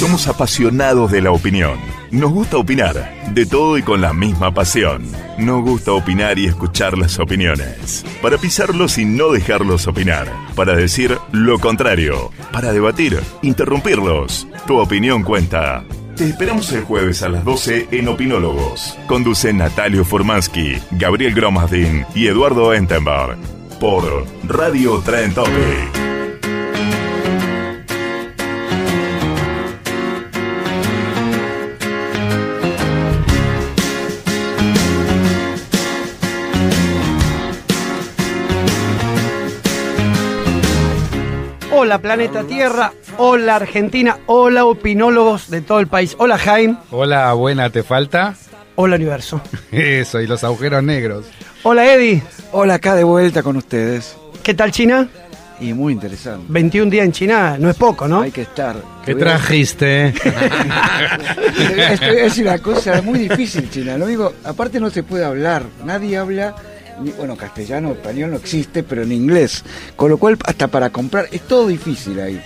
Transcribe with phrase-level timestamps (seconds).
[0.00, 1.78] Somos apasionados de la opinión.
[2.10, 5.02] Nos gusta opinar, de todo y con la misma pasión.
[5.36, 8.02] Nos gusta opinar y escuchar las opiniones.
[8.22, 10.26] Para pisarlos y no dejarlos opinar.
[10.56, 12.30] Para decir lo contrario.
[12.50, 14.48] Para debatir, interrumpirlos.
[14.66, 15.84] Tu opinión cuenta.
[16.16, 18.96] Te esperamos el jueves a las 12 en Opinólogos.
[19.06, 23.36] Conduce Natalio Formansky, Gabriel Gromasdin y Eduardo Entenberg.
[23.78, 25.99] Por Radio Tren Topic.
[41.82, 47.70] Hola Planeta Tierra, hola Argentina, hola opinólogos de todo el país, hola Jaime, Hola, buena,
[47.70, 48.34] ¿te falta?
[48.74, 49.40] hola Universo,
[49.72, 51.24] Eso, y los agujeros negros.
[51.62, 54.14] hola Eddie, Hola, acá de vuelta con ustedes.
[54.42, 55.08] ¿qué tal China?
[55.58, 56.44] Y muy interesante.
[56.50, 58.20] 21 días en China no es poco, ¿no?
[58.22, 58.76] Hay que estar.
[59.06, 60.12] ¿Qué trajiste?
[62.14, 63.96] Es una cosa muy difícil, China.
[63.98, 65.62] Lo digo, aparte no se puede hablar.
[65.84, 66.54] Nadie habla,
[67.16, 69.64] bueno, castellano, español no existe, pero en inglés.
[69.96, 72.40] Con lo cual, hasta para comprar, es todo difícil ahí.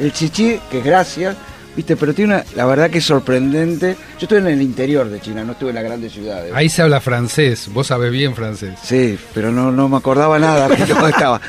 [0.00, 1.36] El chichi, que es gracias,
[1.74, 3.96] viste, pero tiene una, la verdad que es sorprendente.
[4.18, 6.52] Yo estuve en el interior de China, no estuve en las grandes ciudades.
[6.54, 8.78] Ahí se habla francés, vos sabés bien francés.
[8.82, 11.40] Sí, pero no, no me acordaba nada, pero estaba.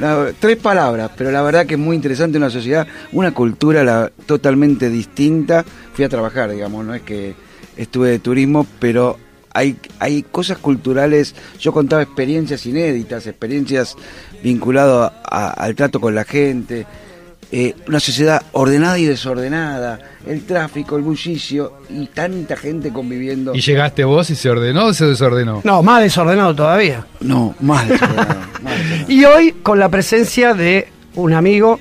[0.00, 4.10] No, tres palabras, pero la verdad que es muy interesante una sociedad, una cultura la-
[4.26, 5.64] totalmente distinta.
[5.92, 7.34] Fui a trabajar, digamos, no es que
[7.76, 9.18] estuve de turismo, pero
[9.52, 11.34] hay, hay cosas culturales.
[11.60, 13.96] Yo contaba experiencias inéditas, experiencias
[14.42, 16.86] vinculadas a- al trato con la gente.
[17.50, 23.54] eh, una sociedad ordenada y desordenada, el tráfico, el bullicio y tanta gente conviviendo.
[23.54, 25.62] ¿Y llegaste vos y se ordenó o se desordenó?
[25.64, 27.06] No, más desordenado todavía.
[27.20, 29.10] No, más desordenado, más desordenado.
[29.12, 31.80] Y hoy con la presencia de un amigo,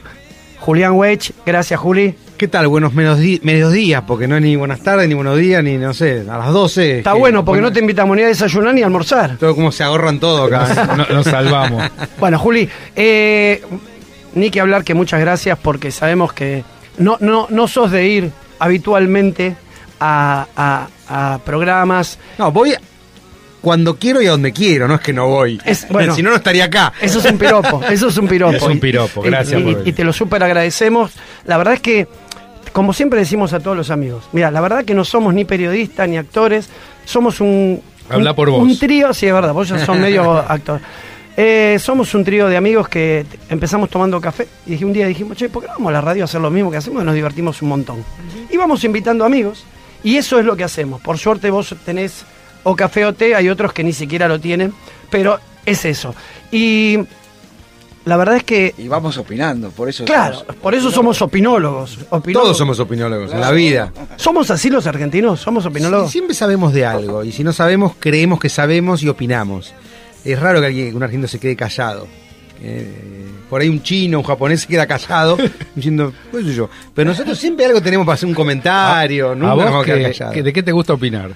[0.61, 2.15] Julián Weich, gracias Juli.
[2.37, 2.67] ¿Qué tal?
[2.67, 5.77] Buenos menos di- medios días, porque no es ni buenas tardes, ni buenos días, ni
[5.77, 6.99] no sé, a las 12.
[6.99, 9.37] Está que- bueno porque no te invitamos ni a desayunar ni a almorzar.
[9.37, 10.95] Todo como se ahorran todo acá.
[10.95, 11.83] No- nos salvamos.
[12.19, 13.61] Bueno, Juli, eh,
[14.35, 16.63] ni que hablar que muchas gracias porque sabemos que
[16.99, 19.55] no, no, no sos de ir habitualmente
[19.99, 20.87] a, a-
[21.33, 22.19] a programas.
[22.37, 22.75] No, voy
[23.61, 25.59] cuando quiero y a donde quiero, no es que no voy.
[25.65, 26.13] Es- bueno.
[26.15, 26.93] si no, no estaría acá.
[27.01, 28.55] Eso es un piropo, eso es un piropo.
[28.57, 29.87] Es un piropo, Y- gracias Y, por y- venir.
[29.89, 31.11] y te lo súper agradecemos.
[31.45, 32.07] La verdad es que,
[32.71, 36.07] como siempre decimos a todos los amigos, mira, la verdad que no somos ni periodistas
[36.07, 36.69] ni actores,
[37.05, 37.81] somos un...
[38.09, 38.61] Habla un- por vos.
[38.61, 40.79] Un trío, sí, es verdad, vos ya sos medio actor.
[41.39, 45.49] Eh, somos un trío de amigos que empezamos tomando café y un día dijimos, che,
[45.49, 47.03] ¿por qué no vamos a la radio a hacer lo mismo que hacemos?
[47.03, 48.03] Y nos divertimos un montón.
[48.49, 49.63] Y vamos invitando amigos
[50.03, 50.99] y eso es lo que hacemos.
[51.01, 52.25] Por suerte vos tenés
[52.63, 54.73] o café o té, hay otros que ni siquiera lo tienen,
[55.11, 56.15] pero es eso.
[56.51, 56.97] Y
[58.07, 60.05] la verdad es que, Y vamos opinando, por eso.
[60.05, 61.99] claro, somos- por eso somos opinólogos.
[62.09, 62.43] opinólogos.
[62.45, 63.91] Todos somos opinólogos en la vida.
[64.15, 65.39] ¿Somos así los argentinos?
[65.41, 66.07] ¿Somos opinólogos?
[66.07, 69.73] Sí, siempre sabemos de algo, y si no sabemos, creemos que sabemos y opinamos.
[70.25, 72.07] Es raro que alguien, un argentino se quede callado.
[72.59, 72.91] Eh,
[73.51, 75.37] por ahí un chino, un japonés se queda callado,
[75.75, 76.69] diciendo, qué sé yo.
[76.95, 79.85] Pero nosotros siempre algo tenemos para hacer un comentario, nunca ¿A nos vos vamos a
[79.85, 80.33] quedar qué- callados.
[80.33, 81.35] qué- de qué te gusta opinar?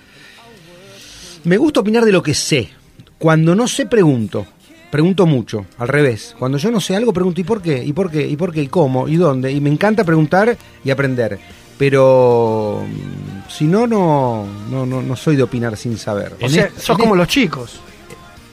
[1.43, 2.69] Me gusta opinar de lo que sé.
[3.17, 4.45] Cuando no sé, pregunto.
[4.91, 6.35] Pregunto mucho, al revés.
[6.37, 7.81] Cuando yo no sé algo, pregunto ¿y por qué?
[7.83, 8.27] ¿Y por qué?
[8.27, 8.61] ¿Y por qué?
[8.63, 9.07] ¿Y cómo?
[9.07, 9.51] ¿Y dónde?
[9.51, 11.39] Y me encanta preguntar y aprender.
[11.77, 16.33] Pero mm, si no, no, no, no, no soy de opinar sin saber.
[16.41, 17.79] O sea, sos como los chicos.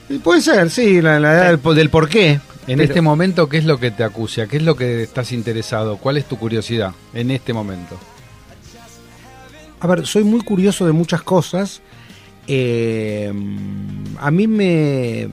[0.09, 2.31] Y Puede ser, sí, la, la edad del, po- del por qué.
[2.31, 4.47] En Pero- este momento, ¿qué es lo que te acucia?
[4.47, 5.97] ¿Qué es lo que estás interesado?
[5.97, 7.97] ¿Cuál es tu curiosidad en este momento?
[9.81, 11.81] A ver, soy muy curioso de muchas cosas.
[12.47, 13.31] Eh,
[14.19, 15.29] a mí me...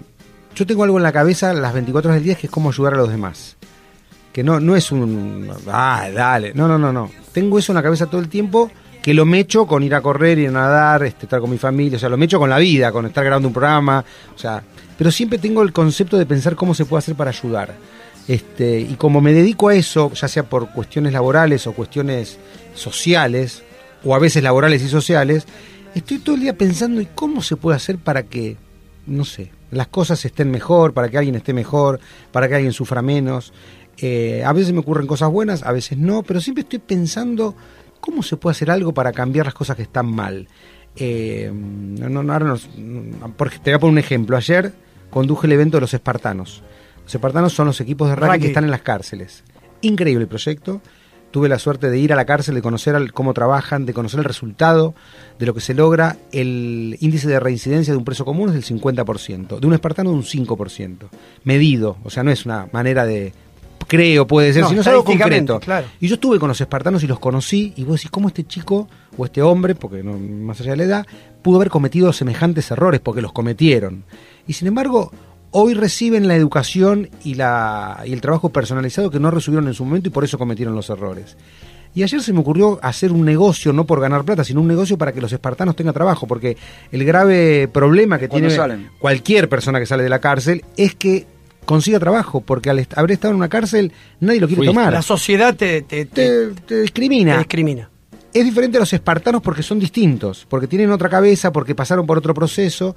[0.57, 2.95] Yo tengo algo en la cabeza las 24 horas del día que es cómo ayudar
[2.95, 3.57] a los demás.
[4.33, 5.51] Que no, no es un...
[5.67, 6.53] Ah, dale.
[6.55, 7.11] No, no, no, no.
[7.33, 8.71] Tengo eso en la cabeza todo el tiempo
[9.03, 11.97] que lo mecho con ir a correr, ir a nadar, este, estar con mi familia.
[11.97, 14.03] O sea, lo mecho con la vida, con estar grabando un programa.
[14.35, 14.63] O sea,
[14.97, 17.75] pero siempre tengo el concepto de pensar cómo se puede hacer para ayudar.
[18.27, 22.39] Este, y como me dedico a eso, ya sea por cuestiones laborales o cuestiones
[22.75, 23.63] sociales,
[24.05, 25.47] o a veces laborales y sociales,
[25.95, 28.57] estoy todo el día pensando y cómo se puede hacer para que,
[29.07, 32.01] no sé, las cosas estén mejor, para que alguien esté mejor,
[32.33, 33.53] para que alguien sufra menos.
[33.99, 37.55] Eh, a veces me ocurren cosas buenas, a veces no, pero siempre estoy pensando
[38.01, 40.47] cómo se puede hacer algo para cambiar las cosas que están mal.
[40.97, 42.69] Eh, no, no, ahora nos-
[43.37, 44.37] porque te voy a poner un ejemplo.
[44.37, 44.73] Ayer
[45.11, 46.63] conduje el evento de los espartanos.
[47.05, 48.41] Los espartanos son los equipos de rugby Rugby.
[48.41, 49.45] que están en las cárceles.
[49.83, 50.81] Increíble el proyecto.
[51.37, 54.21] Tuve la suerte de ir a la cárcel, de conocer al- cómo trabajan, de conocer
[54.21, 54.95] el resultado
[55.39, 56.17] de lo que se logra.
[56.33, 60.17] El índice de reincidencia de un preso común es del 50%, de un espartano de
[60.17, 61.11] un 5%.
[61.45, 63.35] Medido, o sea, no es una manera de
[63.87, 65.61] creo, puede ser, No, sino es algo concreto.
[65.61, 65.87] claro.
[66.01, 68.89] Y yo estuve con los espartanos y los conocí, y vos decís, ¿cómo este chico
[69.19, 71.07] o este hombre, porque no, más allá de la edad,
[71.43, 73.01] pudo haber cometido semejantes errores?
[73.01, 74.05] Porque los cometieron.
[74.49, 75.13] Y sin embargo,
[75.51, 79.85] hoy reciben la educación y, la, y el trabajo personalizado que no recibieron en su
[79.85, 81.37] momento y por eso cometieron los errores.
[81.95, 84.99] Y ayer se me ocurrió hacer un negocio, no por ganar plata, sino un negocio
[84.99, 86.57] para que los espartanos tengan trabajo, porque
[86.93, 88.91] el grave problema que Cuando tiene salen.
[88.99, 91.27] cualquier persona que sale de la cárcel es que
[91.65, 94.75] consiga trabajo, porque al est- haber estado en una cárcel nadie lo quiere Fuiste.
[94.75, 97.33] tomar La sociedad te, te, te- te, te discrimina.
[97.33, 97.89] te discrimina.
[98.35, 102.19] Es diferente a los espartanos porque son distintos, porque tienen otra cabeza, porque pasaron por
[102.19, 102.95] otro proceso.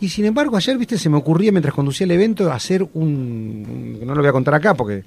[0.00, 3.98] Y sin embargo, ayer, viste, se me ocurría mientras conducía el evento hacer un.
[4.04, 5.04] No lo voy a contar acá porque.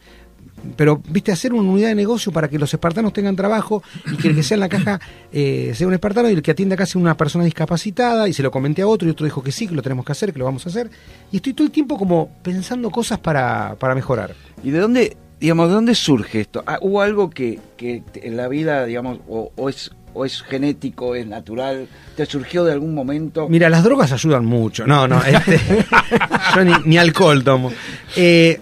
[0.76, 4.28] Pero, viste, hacer una unidad de negocio para que los espartanos tengan trabajo y que
[4.28, 5.00] el que sea en la caja
[5.32, 8.28] eh, sea un espartano y el que atienda acá sea una persona discapacitada.
[8.28, 10.12] Y se lo comenté a otro y otro dijo que sí, que lo tenemos que
[10.12, 10.90] hacer, que lo vamos a hacer.
[11.32, 14.36] Y estoy todo el tiempo como pensando cosas para, para mejorar.
[14.64, 16.64] ¿Y de dónde, digamos, de dónde surge esto?
[16.68, 21.16] Ah, ¿Hubo algo que, que en la vida, digamos, o, o es o es genético,
[21.16, 21.88] es natural?
[22.16, 23.48] ¿Te surgió de algún momento?
[23.50, 24.86] Mira, las drogas ayudan mucho.
[24.86, 25.60] No, no, este,
[26.56, 27.72] yo ni, ni alcohol tomo.
[28.16, 28.60] Eh,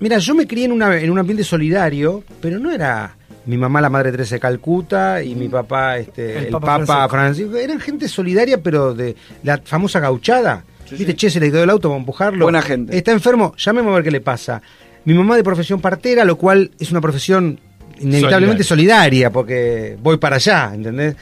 [0.00, 3.16] mira, yo me crié en, una, en un ambiente solidario, pero no era
[3.46, 7.08] mi mamá la madre Teresa de Calcuta y mi papá este, El el, Papa Papa,
[7.08, 7.50] Francisco.
[7.50, 7.56] Francisco.
[7.56, 10.64] Eran gente solidaria, pero de la famosa gauchada.
[10.86, 11.16] Sí, Viste, sí.
[11.16, 12.44] che, se le quedó el auto, vamos a empujarlo.
[12.44, 12.96] Buena gente.
[12.96, 14.62] Está enfermo, llámeme a ver qué le pasa.
[15.04, 17.60] Mi mamá de profesión partera, lo cual es una profesión
[18.00, 21.16] inevitablemente solidaria, porque voy para allá, ¿entendés?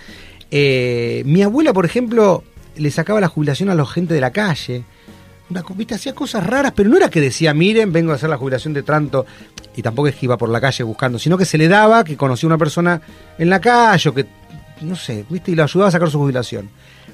[0.50, 2.44] Eh, mi abuela, por ejemplo,
[2.76, 4.84] le sacaba la jubilación a la gente de la calle.
[5.50, 5.94] Una, ¿viste?
[5.94, 8.82] Hacía cosas raras, pero no era que decía, miren, vengo a hacer la jubilación de
[8.82, 9.26] tanto,
[9.76, 12.16] y tampoco es que iba por la calle buscando, sino que se le daba que
[12.16, 13.00] conocía a una persona
[13.38, 14.26] en la calle, o que,
[14.82, 15.50] no sé, ¿viste?
[15.52, 16.68] Y lo ayudaba a sacar su jubilación.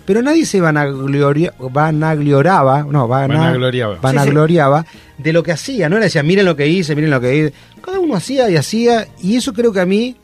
[0.05, 3.97] Pero nadie se vanagloria, vanagloriaba, no, vana- Vanagloriaba.
[4.01, 4.87] vanagloriaba
[5.19, 7.53] de lo que hacía, no era decía, miren lo que hice, miren lo que hice.
[7.83, 10.17] Cada uno hacía y hacía, y eso creo que a mí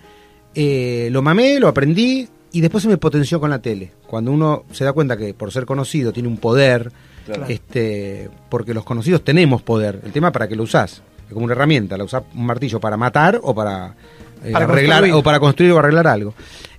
[0.54, 3.92] eh, lo mamé, lo aprendí, y después se me potenció con la tele.
[4.06, 6.90] Cuando uno se da cuenta que por ser conocido tiene un poder,
[7.26, 7.46] Claro.
[7.48, 10.00] este, porque los conocidos tenemos poder.
[10.04, 12.96] El tema para qué lo usás, es como una herramienta, la usás un martillo para
[12.98, 13.94] matar o para,
[14.44, 15.14] eh, Para arreglar construir.
[15.14, 16.34] o para construir o arreglar algo.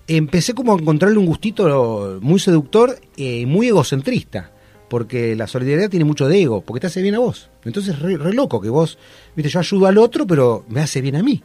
[0.07, 4.51] Empecé como a encontrarle un gustito muy seductor eh, y muy egocentrista.
[4.87, 7.49] Porque la solidaridad tiene mucho de ego, porque te hace bien a vos.
[7.63, 8.99] Entonces, re, re loco que vos,
[9.35, 11.41] viste, yo ayudo al otro, pero me hace bien a mí.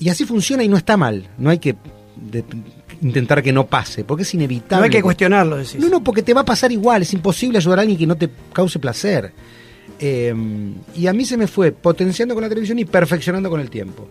[0.00, 1.28] Y así funciona y no está mal.
[1.38, 1.76] No hay que
[2.16, 2.44] de-
[3.00, 4.80] intentar que no pase, porque es inevitable.
[4.80, 5.76] No hay que cuestionarlo, decís.
[5.78, 7.02] No, no, porque te va a pasar igual.
[7.02, 9.32] Es imposible ayudar a alguien que no te cause placer.
[10.00, 10.34] Eh,
[10.96, 14.08] y a mí se me fue potenciando con la televisión y perfeccionando con el tiempo.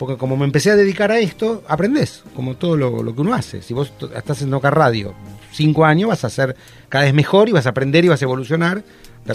[0.00, 3.34] Porque como me empecé a dedicar a esto, aprendés, como todo lo, lo que uno
[3.34, 3.60] hace.
[3.60, 5.14] Si vos estás en Noca Radio
[5.52, 6.56] cinco años, vas a ser
[6.88, 8.82] cada vez mejor y vas a aprender y vas a evolucionar.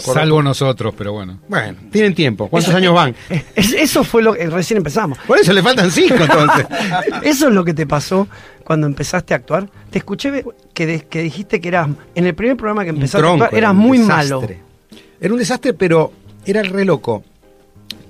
[0.00, 1.38] Salvo nosotros, pero bueno.
[1.46, 2.48] Bueno, tienen tiempo.
[2.48, 3.14] ¿Cuántos años van?
[3.54, 5.18] Es- eso fue lo que recién empezamos.
[5.24, 6.66] Por eso le faltan cinco entonces.
[7.22, 8.26] Eso es lo que te pasó
[8.64, 9.70] cuando empezaste a actuar.
[9.90, 10.44] Te escuché
[10.74, 13.58] que, de- que dijiste que eras, en el primer programa que empezaste a actuar, era
[13.58, 14.56] eras muy desastre.
[14.56, 15.00] malo.
[15.20, 16.12] Era un desastre, pero
[16.44, 17.22] era re loco.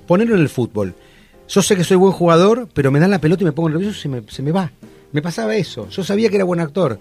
[0.07, 0.95] Ponerlo en el fútbol.
[1.47, 3.97] Yo sé que soy buen jugador, pero me dan la pelota y me pongo nervioso
[3.97, 4.71] y se me, se me va.
[5.13, 5.89] Me pasaba eso.
[5.89, 6.99] Yo sabía que era buen actor.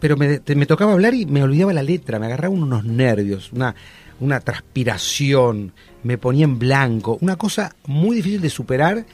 [0.00, 3.52] Pero me, te- me tocaba hablar y me olvidaba la letra, me agarraba unos nervios,
[3.52, 3.74] una,
[4.20, 5.72] una transpiración,
[6.04, 9.04] me ponía en blanco, una cosa muy difícil de superar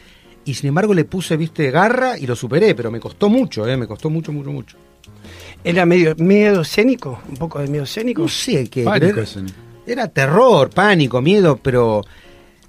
[0.44, 3.76] y sin embargo le puse, viste, garra y lo superé, pero me costó mucho, ¿eh?
[3.76, 4.76] me costó mucho, mucho, mucho.
[5.64, 8.22] Era medio miedo escénico, un poco de miedo escénico.
[8.22, 8.84] No sé qué.
[8.84, 9.22] Pánico era,
[9.86, 12.02] era terror, pánico, miedo, pero.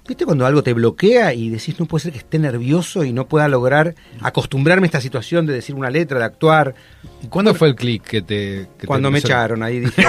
[0.08, 3.28] ¿Viste cuando algo te bloquea y decís no puede ser que esté nervioso y no
[3.28, 6.74] pueda lograr acostumbrarme a esta situación de decir una letra, de actuar?
[7.22, 8.68] ¿Y cuándo fue el clic que te...
[8.78, 10.02] que te Cuando me echaron, ahí dije.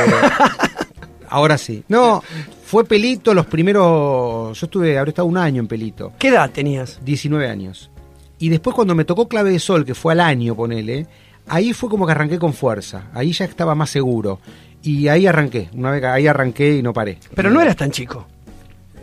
[1.29, 1.83] ahora sí.
[1.89, 2.23] No,
[2.63, 4.57] fue Pelito los primeros.
[4.57, 6.13] Yo estuve, habré estado un año en Pelito.
[6.17, 7.01] ¿Qué edad tenías?
[7.03, 7.91] 19 años.
[8.39, 11.07] Y después cuando me tocó Clave de Sol, que fue al año, ponele,
[11.45, 13.09] ahí fue como que arranqué con fuerza.
[13.13, 14.39] Ahí ya estaba más seguro.
[14.81, 15.69] Y ahí arranqué.
[15.73, 17.17] Una vez que ahí arranqué y no paré.
[17.35, 18.25] Pero no eras tan chico.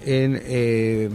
[0.06, 1.10] En, eh,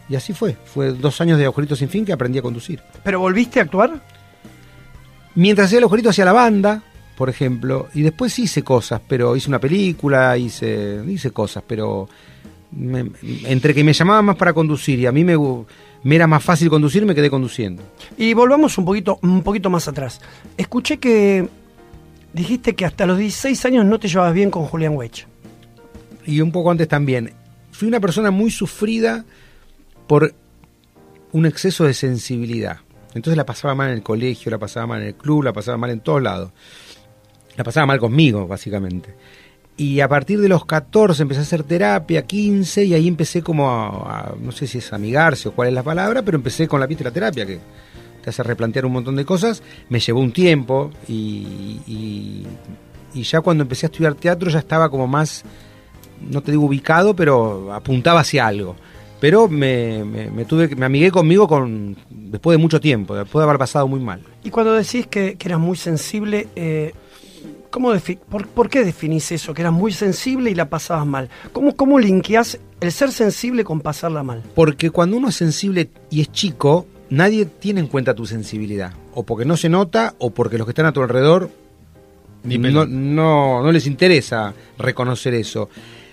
[0.10, 0.58] Y así fue.
[0.66, 2.82] Fue dos años de Agujerito Sin Fin que aprendí a conducir.
[3.04, 4.02] ¿Pero volviste a actuar?
[5.36, 6.82] Mientras hacía el agujerito hacia la banda,
[7.16, 12.10] por ejemplo, y después hice cosas, pero hice una película, hice, hice cosas, pero
[12.72, 13.12] me-
[13.46, 15.36] entre que me llamaban más para conducir y a mí me,
[16.16, 17.84] era más fácil conducir, me quedé conduciendo.
[18.18, 20.22] Y volvamos un poquito, un poquito más atrás.
[20.58, 21.48] Escuché que
[22.34, 25.26] dijiste que hasta los 16 años no te llevabas bien con Julián Weich.
[26.26, 27.32] y un poco antes también.
[27.72, 29.24] Fui una persona muy sufrida
[30.08, 30.34] por
[31.32, 32.78] un exceso de sensibilidad.
[33.14, 35.78] Entonces la pasaba mal en el colegio, la pasaba mal en el club, la pasaba
[35.78, 36.52] mal en todos lados.
[37.56, 39.16] La pasaba mal conmigo, básicamente.
[39.78, 43.70] Y a partir de los 14 empecé a hacer terapia, 15, y ahí empecé como
[43.70, 46.88] a, no sé si es amigarse o cuál es la palabra, pero empecé con la
[46.88, 47.60] pista de la terapia, que
[48.24, 49.62] te hace replantear un montón de cosas.
[49.90, 52.48] Me llevó un tiempo y, y-
[53.24, 55.44] ya cuando empecé a estudiar teatro ya estaba como más
[56.30, 58.76] no te digo ubicado, pero apuntaba hacia algo.
[59.20, 63.44] Pero me, me, me tuve, me amigué conmigo con, después de mucho tiempo, después de
[63.46, 64.22] haber pasado muy mal.
[64.44, 66.94] Y cuando decís que, que eras muy sensible, eh,
[67.70, 69.54] ¿cómo defi- por, por qué definís eso?
[69.54, 71.30] Que eras muy sensible y la pasabas mal.
[71.54, 74.44] ¿Cómo, cómo linkeás el ser sensible con pasarla mal?
[74.56, 78.94] Porque cuando uno es sensible y es chico, nadie tiene en cuenta tu sensibilidad.
[79.14, 81.50] O porque no se nota, o porque los que están a tu alrededor
[82.44, 85.70] Ni no, no, no les interesa reconocer eso.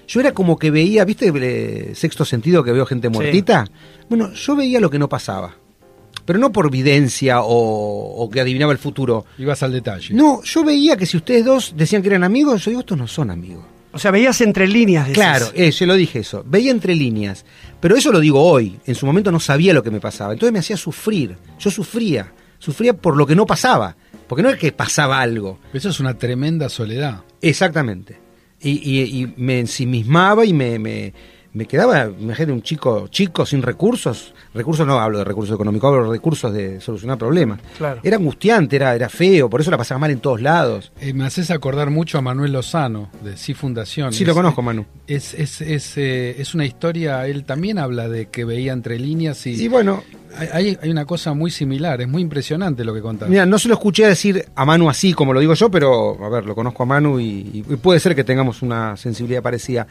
[0.07, 3.67] Yo era como que veía, ¿viste el sexto sentido que veo gente muertita?
[4.09, 5.55] Bueno, yo veía lo que no pasaba.
[6.25, 9.27] Pero no por videncia o, o que adivinaba el futuro.
[9.39, 10.15] Ibas al detalle.
[10.15, 13.07] No, yo veía que si ustedes dos decían que eran amigos, yo digo, estos no
[13.07, 13.65] son amigos.
[13.93, 15.05] O sea, veías entre líneas.
[15.07, 15.19] decís.
[15.23, 16.43] Claro, eh, yo lo dije eso.
[16.47, 17.45] Veía entre líneas.
[17.81, 18.79] Pero eso lo digo hoy.
[18.87, 20.33] En su momento no sabía lo que me pasaba.
[20.33, 21.37] Entonces me hacía sufrir.
[21.61, 22.33] Yo sufría.
[22.59, 23.95] Sufría por lo que no pasaba.
[24.27, 25.59] Porque no es que pasaba algo.
[25.75, 27.21] Eso es una tremenda soledad.
[27.43, 28.19] Exactamente.
[28.61, 31.13] Y, y- y me ensimismaba y me, me,
[31.55, 34.35] me quedaba, imagínate, un chico chico sin recursos.
[34.53, 37.61] Recursos no hablo de recursos económicos, hablo de recursos de solucionar problemas.
[37.79, 38.01] Claro.
[38.03, 40.93] Era angustiante, era, era feo, por eso la pasaba mal en todos lados.
[41.01, 44.13] Eh, me haces acordar mucho a Manuel Lozano, de Sí Fundación.
[44.13, 44.85] Sí, Es- lo conozco, Manu.
[45.07, 49.47] Es, es, es, eh, es una historia, él también habla de que veía entre líneas
[49.47, 50.03] y Y bueno,
[50.37, 53.29] hay- hay, una cosa muy similar, es muy impresionante lo que contás.
[53.29, 56.29] Mira, no se lo escuché decir a Manu así como lo digo yo, pero a
[56.29, 59.87] ver, lo conozco a Manu y, y puede ser que tengamos una sensibilidad parecida.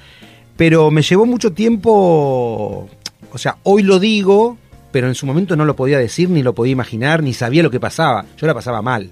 [0.55, 2.87] Pero me llevó mucho tiempo,
[3.31, 4.57] o sea, hoy lo digo,
[4.91, 7.71] pero en su momento no lo podía decir, ni lo podía imaginar, ni sabía lo
[7.71, 8.25] que pasaba.
[8.37, 9.11] Yo la pasaba mal.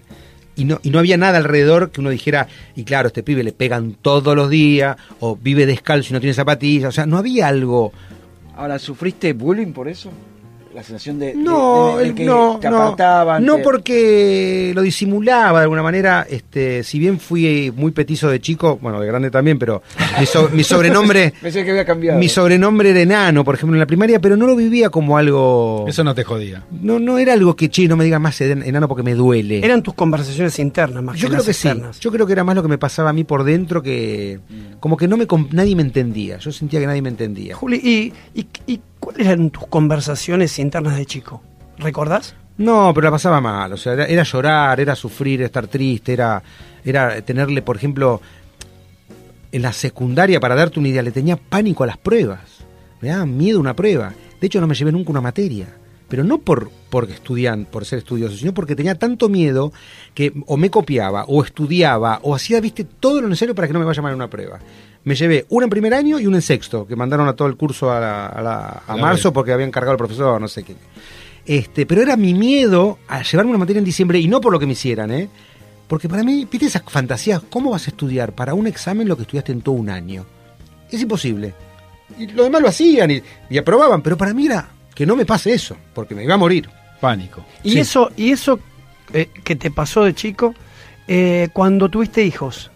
[0.56, 3.54] Y no, y no había nada alrededor que uno dijera, y claro, este pibe le
[3.54, 6.90] pegan todos los días, o vive descalzo y no tiene zapatillas.
[6.90, 7.92] O sea, no había algo.
[8.56, 10.12] Ahora, ¿sufriste bullying por eso?
[10.74, 13.46] La sensación de, No, de- de el- que no, te no, apartaban.
[13.46, 16.26] no que- porque lo disimulaba de alguna manera.
[16.30, 19.82] Este, si bien fui muy petizo de chico, bueno, de grande también, pero
[20.20, 22.18] mi, so- mi sobrenombre, Pensé que había cambiado.
[22.20, 25.86] mi sobrenombre era enano, por ejemplo, en la primaria, pero no lo vivía como algo.
[25.88, 26.64] Eso no te jodía.
[26.72, 29.60] No, no era algo que che, no me diga más en- enano porque me duele.
[29.66, 31.70] Eran tus conversaciones internas más Yo que creo las que sí.
[32.00, 34.40] Yo creo que era más lo que me pasaba a mí por dentro que
[34.80, 36.38] como que no me nadie me entendía.
[36.38, 37.56] Yo sentía que nadie me entendía.
[37.56, 41.42] Juli, ¿y, y, y cuáles eran tus conversaciones internas de chico?
[41.78, 42.36] ¿Recordás?
[42.58, 46.42] No, pero la pasaba mal, o sea, era, era llorar, era sufrir, estar triste, era,
[46.86, 48.22] era tenerle, por ejemplo,
[49.52, 52.40] en la secundaria, para darte una idea, le tenía pánico a las pruebas.
[53.02, 54.14] Me daba miedo una prueba.
[54.40, 55.68] De hecho, no me llevé nunca una materia.
[56.12, 59.72] Pero no por porque estudian, por ser estudioso, sino porque tenía tanto miedo
[60.14, 63.80] que o me copiaba, o estudiaba, o hacía, viste, todo lo necesario para que no
[63.80, 64.60] me vaya mal en una prueba.
[65.06, 67.56] Me llevé una en primer año y una en sexto, que mandaron a todo el
[67.56, 70.64] curso a, la- a la- a La marzo porque habían cargado el profesor, no sé
[70.64, 70.76] qué.
[71.46, 74.60] Este, pero era mi miedo a llevarme una materia en diciembre y no por lo
[74.60, 75.30] que me hicieran, ¿eh?
[75.88, 79.24] Porque para mí, viste esas fantasías, ¿cómo vas a estudiar para un examen lo que
[79.24, 80.26] estudiaste en todo un año?
[80.92, 81.54] Es imposible.
[82.20, 84.70] Y los demás lo hacían y, y aprobaban, pero para mí era
[85.02, 86.70] que no me pase eso, porque me iba a morir.
[87.00, 87.44] Pánico.
[87.64, 87.80] Y Sí.
[87.80, 88.60] eso, y eso
[89.14, 90.54] eh, que te pasó de chico,
[91.08, 92.70] eh, cuando tuviste hijos,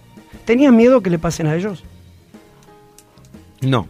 [0.43, 1.83] ¿tenías miedo que le pasen a ellos?
[3.61, 3.87] No.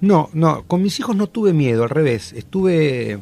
[0.00, 3.18] No, no, con mis hijos no tuve miedo, al revés, estuve,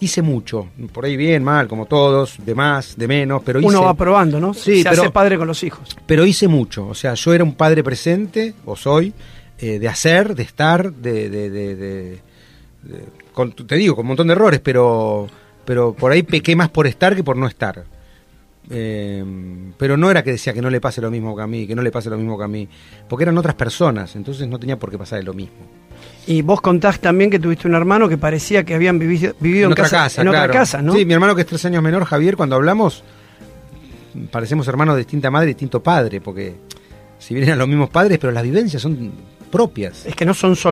[0.00, 3.82] hice mucho, por ahí bien, mal, como todos, de más, de menos, pero hice, Uno
[3.84, 4.54] va probando, ¿no?
[4.54, 5.96] Sí, Se pero- hace padre con los hijos.
[6.06, 9.12] pero hice mucho, o sea, yo era un padre presente, o soy,
[9.58, 12.20] eh, de hacer, de estar, de, de, de- de-
[12.82, 15.26] de- con- te digo, con un montón de errores, pero,
[15.64, 17.84] pero por ahí pequé más por estar que por no estar.
[18.70, 19.24] Eh,
[19.76, 21.74] pero no era que decía que no le pase lo mismo que a mí, que
[21.74, 22.68] no le pase lo mismo que a mí,
[23.08, 25.56] porque eran otras personas, entonces no tenía por qué pasar lo mismo.
[26.26, 29.72] Y vos contás también que tuviste un hermano que parecía que habían vivido, vivido en,
[29.72, 30.44] otra casa, casa, en claro.
[30.44, 30.92] otra casa, ¿no?
[30.92, 33.02] Sí, mi hermano que es tres años menor, Javier, cuando hablamos,
[34.30, 36.54] parecemos hermanos de distinta madre y distinto padre, porque
[37.18, 39.12] si bien eran los mismos padres, pero las vivencias son
[39.50, 40.06] propias.
[40.06, 40.71] Es que no son solo.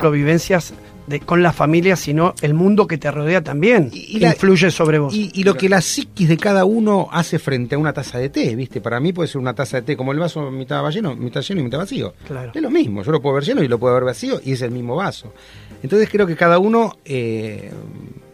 [0.00, 0.74] Solo vivencias
[1.08, 4.70] de, con la familia, sino el mundo que te rodea también Y- y la- influye
[4.70, 5.12] sobre vos.
[5.12, 8.28] Y, y lo que la psiquis de cada uno hace frente a una taza de
[8.28, 8.80] té, ¿viste?
[8.80, 11.62] Para mí puede ser una taza de té como el vaso mitad lleno, mitad lleno
[11.62, 12.14] y mitad vacío.
[12.28, 12.52] Claro.
[12.54, 14.62] Es lo mismo, yo lo puedo ver lleno y lo puedo ver vacío y es
[14.62, 15.34] el mismo vaso.
[15.82, 17.68] Entonces creo que cada uno eh,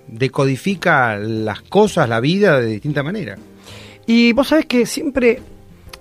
[0.07, 3.38] decodifica las cosas, la vida de distinta manera.
[4.07, 5.40] Y vos sabés que siempre,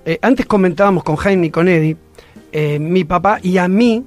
[0.06, 1.95] eh, antes comentábamos con Jaime y con Eddie,
[2.52, 4.04] eh, mi papá y a mí,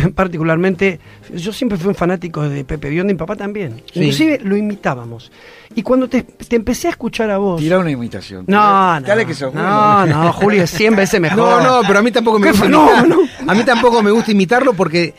[0.14, 1.00] particularmente,
[1.34, 3.82] yo siempre fui un fanático de Pepe Biondi, mi papá también.
[3.92, 4.00] Sí.
[4.00, 5.30] Inclusive lo imitábamos.
[5.74, 7.60] Y cuando te, te empecé a escuchar a vos...
[7.60, 8.44] Tira una imitación.
[8.48, 10.24] No, no, Dale que sos no, bueno.
[10.24, 11.38] no, Julio es 100 veces mejor.
[11.38, 13.16] No, no, pero a mí tampoco me ¿Qué gusta fenómeno?
[13.22, 15.14] imitar- A mí tampoco me gusta imitarlo porque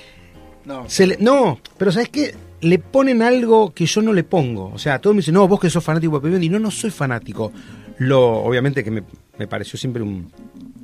[0.65, 0.83] No.
[0.87, 2.35] se le- no, pero ¿sabes qué?
[2.61, 4.71] Le ponen algo que yo no le pongo.
[4.73, 6.49] O sea, todos me dicen, no, vos que sos fanático de Pepe Biondi.
[6.49, 7.53] No, no soy fanático.
[7.99, 9.03] Lo, obviamente que me,
[9.37, 10.29] me pareció siempre un,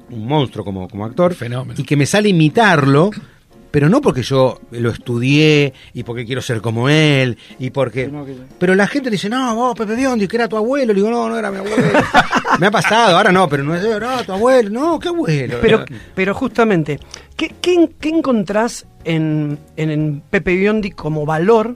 [0.09, 1.33] un monstruo como, como actor.
[1.33, 1.73] Fenómeno.
[1.77, 3.09] Y que me sale imitarlo,
[3.75, 8.07] pero no porque yo lo estudié y porque quiero ser como él y porque...
[8.07, 10.93] No, que- Pero la gente dice, no, vos Pepe Biondi, que era tu abuelo.
[10.93, 11.75] Le digo, no, no era mi abuelo.
[12.61, 14.69] me ha pasado, ahora no, pero no es, no, tu abuelo.
[14.69, 15.57] No, qué abuelo.
[15.61, 15.83] Pero,
[16.13, 17.01] pero justamente,
[17.35, 21.75] ¿qué, qué, qué encontrás en, en, en Pepe Biondi como valor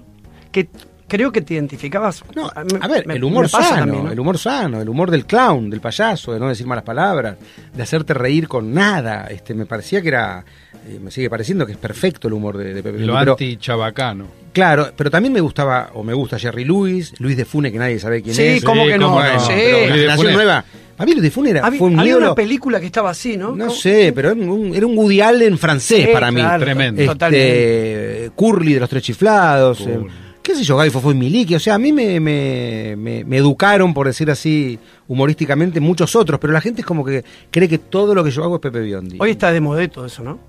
[0.53, 0.69] que
[1.09, 2.23] creo que te identificabas?
[2.35, 4.11] No, a ver, me- el humor sano, también, ¿no?
[4.11, 7.35] el humor sano, el humor del clown, del payaso, de no decir malas palabras,
[7.75, 9.27] de hacerte reír con nada.
[9.29, 10.45] Este, me parecía que era,
[10.87, 14.39] eh, me sigue pareciendo que es perfecto el humor de, de Pepe Lo anti-chabacano.
[14.53, 17.99] Claro, pero también me gustaba, o me gusta Jerry Lewis, Luis de Fune, que nadie
[17.99, 18.63] sabe quién Sí, es.
[18.63, 19.09] ¿cómo Sí, que no?
[19.09, 20.05] cómo que no, Sí.
[20.05, 20.65] la nueva.
[20.97, 23.37] A mí Luis de Fune era, Había, fue un había una película que estaba así,
[23.37, 23.55] ¿no?
[23.55, 23.71] No ¿Cómo?
[23.79, 26.41] sé, pero era un, era un Woody Allen francés Sí, para mí.
[26.41, 26.99] claro, Tremendo.
[27.01, 28.31] Este, Totalmente.
[28.35, 29.81] Curly de los tres chiflados.
[29.81, 29.99] Eh,
[30.41, 31.55] qué sé yo, Gaby fue Miliki.
[31.55, 36.39] O sea, a mí me, me, me- me educaron, por decir así, humorísticamente, muchos otros.
[36.39, 38.81] Pero la gente es como que cree que todo lo que yo hago es Pepe
[38.81, 39.17] Biondi.
[39.19, 40.39] Hoy está de modé todo eso, ¿no?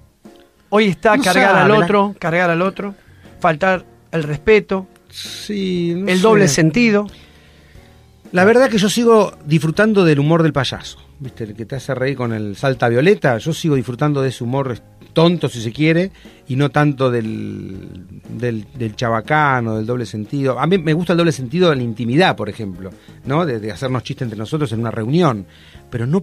[0.70, 2.94] Hoy está No cargar al la- otro, cargar al otro,
[3.40, 6.22] faltar el respeto, Sí, no el sé.
[6.22, 7.06] doble sentido.
[8.32, 10.98] La verdad que yo sigo disfrutando del humor del payaso.
[11.18, 11.44] ¿Viste?
[11.44, 13.36] El que te hace reír con el salta violeta.
[13.38, 14.78] Yo sigo disfrutando de ese humor
[15.12, 16.10] tonto, si se quiere,
[16.48, 20.58] y no tanto del, del, del chabacano, del doble sentido.
[20.58, 22.90] A mí me gusta el doble sentido en la intimidad, por ejemplo,
[23.24, 23.46] ¿no?
[23.46, 25.46] De, de hacernos chistes entre nosotros en una reunión,
[25.90, 26.22] pero no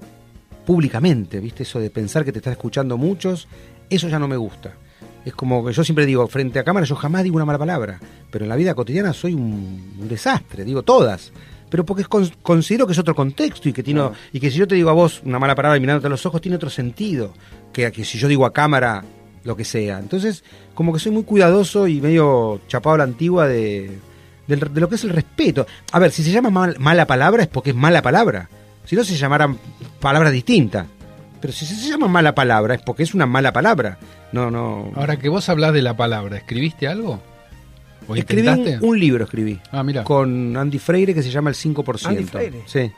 [0.66, 1.64] públicamente, ¿viste?
[1.64, 3.48] Eso de pensar que te están escuchando muchos,
[3.90, 4.74] eso ya no me gusta.
[5.24, 8.00] Es como que yo siempre digo, frente a cámara yo jamás digo una mala palabra,
[8.32, 11.32] pero en la vida cotidiana soy un, un desastre, digo todas.
[11.70, 14.02] Pero porque es con- considero que es otro contexto y que tiene,
[14.32, 16.26] y que si yo te digo a vos una mala palabra y mirándote a los
[16.26, 17.34] ojos tiene otro sentido
[17.74, 19.04] que, que si yo digo a cámara
[19.44, 20.00] lo que sea.
[20.00, 23.98] Entonces, como que soy muy cuidadoso y medio chapado a la antigua de,
[24.48, 25.66] del- de lo que es el respeto.
[25.92, 28.50] A ver, si se llama mal- mala palabra es porque es mala palabra.
[28.86, 29.58] Si no, se llamaran
[30.00, 30.86] palabras distintas.
[31.42, 33.98] Pero si se llama mala palabra es porque es una mala palabra.
[34.32, 34.92] No, no.
[34.96, 37.22] Ahora que vos hablás de la palabra, ¿escribiste algo?
[38.08, 38.48] ¿O escribí
[38.82, 39.60] un libro, escribí.
[39.72, 40.04] Ah, mira.
[40.04, 42.06] Con Andy Freire que se llama El 5%.
[42.08, 42.62] Andy Freire.
[42.66, 42.92] Sí.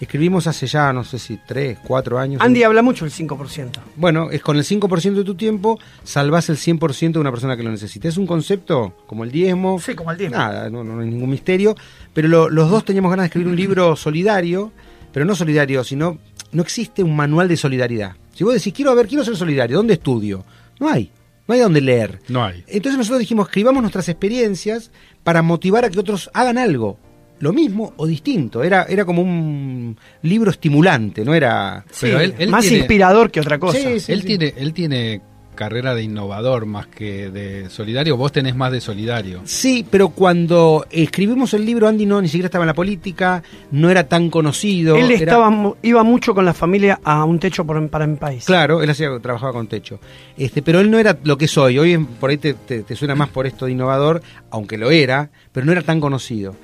[0.00, 2.40] Escribimos hace ya, no sé si, tres, cuatro años.
[2.40, 3.70] Andy habla mucho el 5%.
[3.96, 7.64] Bueno, es con el 5% de tu tiempo salvás el 100% de una persona que
[7.64, 8.06] lo necesita.
[8.06, 9.80] Es un concepto como el diezmo.
[9.80, 10.36] Sí, como el diezmo.
[10.36, 11.74] Nada, no, no hay ningún misterio.
[12.14, 14.70] Pero lo- los dos teníamos ganas de escribir un libro solidario,
[15.12, 16.18] pero no solidario, sino
[16.52, 18.12] no existe un manual de solidaridad.
[18.34, 20.44] Si vos decís, quiero a ver, quiero ser solidario, ¿dónde estudio?
[20.78, 21.10] No hay.
[21.48, 22.20] No hay dónde leer.
[22.28, 22.62] No hay.
[22.68, 24.90] Entonces nosotros dijimos, escribamos nuestras experiencias
[25.24, 26.98] para motivar a que otros hagan algo.
[27.40, 28.62] Lo mismo o distinto.
[28.62, 31.84] Era, era como un libro estimulante, no era...
[32.00, 33.78] Pero él- él más tiene- inspirador que otra cosa.
[33.78, 34.12] Sí, sí.
[34.12, 35.20] él tiene, él tiene
[35.58, 38.16] carrera de innovador más que de solidario.
[38.16, 39.40] Vos tenés más de solidario.
[39.44, 43.42] Sí, pero cuando escribimos el libro, Andy no ni siquiera estaba en la política,
[43.72, 44.94] no era tan conocido.
[44.96, 48.14] Él era- estaba, mu- iba mucho con la familia a un techo por, para mi
[48.16, 48.44] país.
[48.44, 49.98] Claro, él hacía, trabajaba con techo.
[50.36, 51.76] Este, pero él no era lo que soy.
[51.76, 54.92] Hoy en- por ahí te, te- te suena más por esto de innovador, aunque lo
[54.92, 56.54] era, pero no era tan conocido.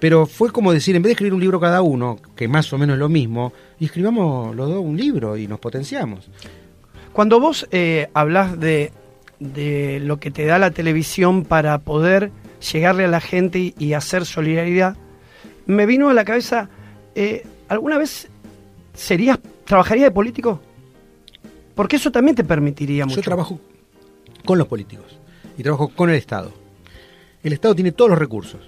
[0.00, 2.78] Pero fue como decir, en vez de escribir un libro cada uno, que más o
[2.78, 6.28] menos es lo mismo, y escribamos los dos un libro y nos potenciamos.
[7.12, 8.92] Cuando vos eh, hablas de,
[9.40, 12.30] de lo que te da la televisión para poder
[12.72, 14.96] llegarle a la gente y, hacer solidaridad,
[15.66, 16.68] me vino a la cabeza,
[17.14, 18.28] eh, ¿alguna vez
[18.94, 20.60] serías, trabajarías de político?
[21.74, 23.16] Porque eso también te permitiría mucho.
[23.16, 23.58] Yo trabajo
[24.44, 25.18] con los políticos
[25.56, 26.52] y trabajo con el Estado.
[27.42, 28.60] El Estado tiene todos los recursos.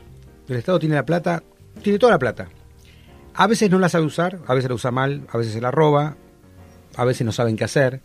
[0.49, 1.43] El Estado tiene la plata,
[1.83, 2.49] tiene toda la plata.
[3.35, 5.71] A veces no la sabe usar, a veces la usa mal, a veces se la
[5.71, 6.17] roba,
[6.97, 8.01] a veces no saben qué hacer.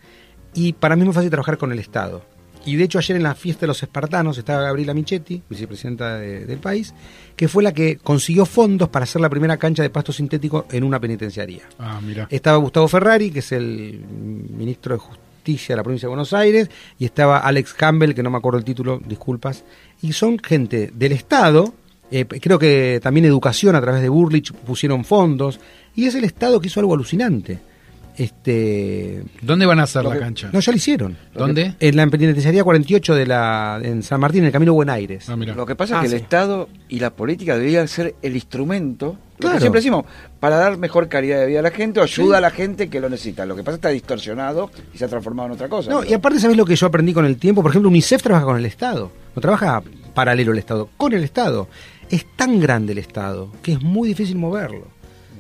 [0.58, 2.22] Y para mí es muy fácil trabajar con el Estado.
[2.66, 6.46] Y de hecho ayer en la fiesta de los espartanos estaba Gabriela Michetti, vicepresidenta de-
[6.46, 6.94] del país,
[7.36, 10.84] que fue la que consiguió fondos para hacer la primera cancha de pasto sintético en
[10.84, 11.62] una penitenciaría.
[11.80, 12.28] Ah, mira.
[12.30, 16.70] Estaba Gustavo Ferrari, que es el ministro de Justicia de la provincia de Buenos Aires,
[17.00, 19.64] y estaba Alex Campbell, que no me acuerdo el título, disculpas.
[20.02, 21.74] Y son gente del Estado,
[22.12, 25.62] eh, creo que también Educación a través de Burlich pusieron fondos,
[25.96, 27.60] y es el Estado que hizo algo alucinante.
[28.18, 30.50] Este, ¿Dónde van a hacer la que- cancha?
[30.52, 31.18] no, ya lo hicieron.
[31.34, 31.76] ¿Dónde?
[31.80, 35.30] En la penitenciaría 48 de la, en San Martín, en el Camino Buen Aires.
[35.30, 35.36] Ah.
[35.36, 36.16] Lo que pasa Ah, es que sí.
[36.16, 39.56] el Estado y la política deberían ser el instrumento, lo Claro.
[39.56, 40.06] que siempre decimos,
[40.40, 43.00] para dar mejor calidad de vida a la gente o ayuda a la gente que
[43.00, 43.46] lo necesita.
[43.46, 45.92] Lo que pasa es que está distorsionado y se ha transformado en otra cosa.
[45.92, 47.62] No, y aparte, ¿sabes lo que yo aprendí con el tiempo?
[47.62, 49.12] Por ejemplo, UNICEF trabaja con el Estado.
[49.36, 51.68] No trabaja paralelo al Estado, con el Estado.
[52.10, 54.88] Es tan grande el Estado que es muy difícil moverlo.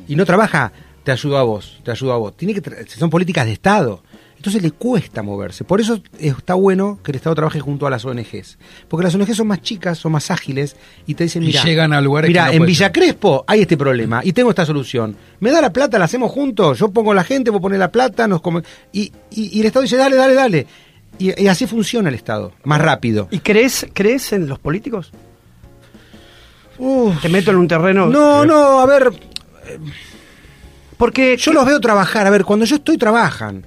[0.07, 0.71] Y no trabaja,
[1.07, 2.35] te ayudo a vos, te ayudo a vos.
[2.35, 4.03] Tiene que son políticas de Estado.
[4.35, 5.63] Entonces le cuesta moverse.
[5.63, 8.57] Por eso está bueno que el Estado trabaje junto a las ONGs.
[8.89, 11.93] Porque las ONGs son más chicas, son más ágiles y te dicen, Y mira, llegan
[11.93, 12.91] a lugares que mira, no en Villa llegar".
[12.91, 15.15] Crespo hay este problema y tengo esta solución.
[15.39, 16.77] Me da la plata, la hacemos juntos.
[16.77, 19.83] Yo pongo la gente, vos pones la plata, nos come- y, y- y el Estado
[19.83, 20.67] dice, dale, dale, dale.
[21.17, 23.29] Y, y así funciona el Estado, más rápido.
[23.31, 25.13] ¿Y crees, crees en los políticos?
[26.79, 27.21] Uf.
[27.21, 28.07] Te meto en un terreno.
[28.07, 29.09] No, no, a ver,
[30.97, 32.27] Porque yo los veo trabajar.
[32.27, 33.65] A ver, cuando yo estoy, trabajan.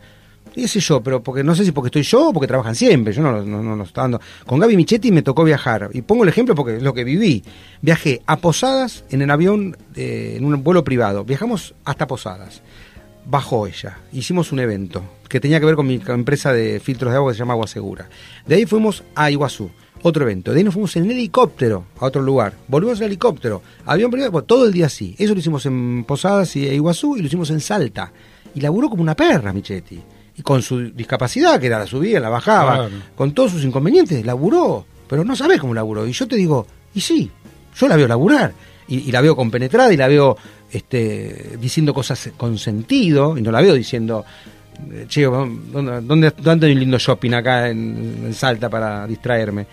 [0.54, 3.12] Y sé yo, pero porque no sé si porque estoy yo o porque trabajan siempre.
[3.12, 4.20] Yo no, no, no, no estoy dando.
[4.46, 5.90] Con Gaby Michetti me tocó viajar.
[5.92, 7.44] Y pongo el ejemplo porque es lo que viví.
[7.82, 11.24] Viajé a Posadas en el avión, eh, en un vuelo privado.
[11.24, 12.62] Viajamos hasta Posadas.
[13.26, 13.98] Bajó ella.
[14.12, 17.36] Hicimos un evento que tenía que ver con mi empresa de filtros de agua que
[17.36, 18.08] se llama Agua Segura.
[18.46, 19.70] De ahí fuimos a Iguazú.
[20.02, 20.52] Otro evento.
[20.52, 22.54] De ahí nos fuimos en helicóptero a otro lugar.
[22.68, 23.60] Volvimos en helicóptero.
[23.84, 24.32] Avión privado.
[24.32, 25.14] bueno, todo el día así.
[25.18, 28.10] Eso lo hicimos en Posadas y Iguazú y lo hicimos en Salta.
[28.54, 30.00] Y laburó como una perra, Michetti.
[30.36, 32.94] Y con su discapacidad, que era la subía, la bajaba, Claro.
[33.14, 34.86] con todos sus inconvenientes, laburó.
[35.06, 36.06] Pero no sabés cómo laburó.
[36.06, 37.30] Y yo te digo, y sí,
[37.76, 38.52] yo la veo laburar.
[38.88, 40.36] Y, y la veo compenetrada y la veo
[40.72, 43.36] este, diciendo cosas con sentido.
[43.36, 44.24] Y no la veo diciendo,
[44.92, 49.66] eh, che, ¿dónde, dónde, dónde hay un lindo shopping acá en, en Salta para distraerme?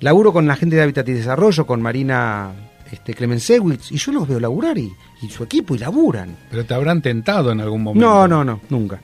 [0.00, 2.50] Laburo con la gente de Hábitat y Desarrollo, con Marina
[2.90, 6.36] este, Clemensewitz, y yo los veo laburar y, y su equipo y laburan.
[6.50, 8.06] Pero te habrán tentado en algún momento.
[8.06, 9.00] No, no, no, nunca.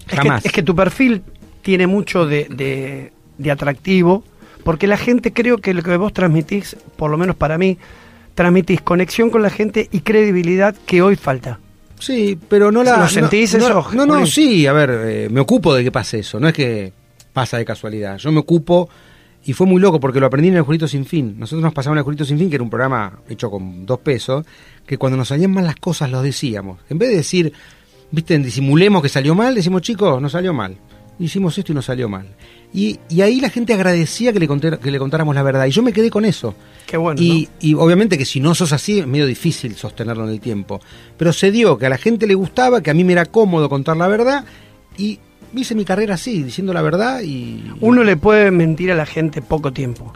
[0.00, 0.44] es que, Jamás.
[0.46, 1.22] es que tu perfil
[1.62, 4.24] tiene mucho de, de- de atractivo,
[4.64, 7.76] porque la gente creo que lo que vos transmitís, por lo menos para mí,
[8.34, 11.58] transmitís conexión con la gente y credibilidad que hoy falta.
[11.98, 12.98] Sí, pero no la.
[12.98, 16.20] ¿Lo sentís no, eso, No, no, sí, a ver, eh, me ocupo de que pase
[16.20, 16.38] eso.
[16.38, 16.92] No es que
[17.32, 18.18] pasa de casualidad.
[18.18, 18.88] Yo me ocupo,
[19.44, 21.36] y fue muy loco porque lo aprendí en el Jurito Sin Fin.
[21.38, 24.00] Nosotros nos pasamos en el Jurito Sin Fin, que era un programa hecho con dos
[24.00, 24.44] pesos,
[24.86, 26.80] que cuando nos salían mal las cosas los decíamos.
[26.90, 27.52] En vez de decir,
[28.10, 30.76] viste, disimulemos que salió mal, decimos, chicos, no salió mal.
[31.18, 32.26] Hicimos esto y nos salió mal.
[32.74, 35.66] Y, y ahí la gente agradecía que le, conté- que le contáramos la verdad.
[35.66, 36.54] Y yo me quedé con eso.
[36.86, 37.20] Qué bueno.
[37.20, 40.80] Y, y obviamente que si no sos así es medio difícil sostenerlo en el tiempo.
[41.16, 43.68] Pero se dio que a la gente le gustaba, que a mí me era cómodo
[43.68, 44.44] contar la verdad
[44.98, 45.18] y
[45.54, 47.62] hice mi carrera así, diciendo la verdad y...
[47.66, 47.76] ¿no?
[47.80, 50.12] Uno le puede mentir a la gente poco tiempo.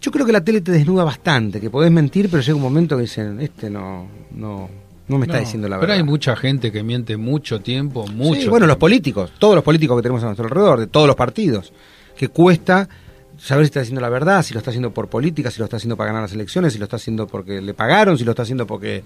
[0.00, 2.96] Yo creo que la tele te desnuda bastante, que podés mentir, pero llega un momento
[2.96, 4.68] que dicen, este no, no,
[5.08, 5.96] no me está No, diciendo la pero verdad.
[5.98, 8.40] hay mucha gente que miente mucho tiempo, mucho.
[8.40, 11.16] Sí, bueno, los políticos, todos los políticos que tenemos a nuestro alrededor, de todos los
[11.16, 11.72] partidos,
[12.16, 12.88] que cuesta
[13.38, 15.76] saber si está diciendo la verdad, si lo está haciendo por política, si lo está
[15.76, 18.42] haciendo para ganar las elecciones, si lo está haciendo porque le pagaron, si lo está
[18.42, 19.02] haciendo porque,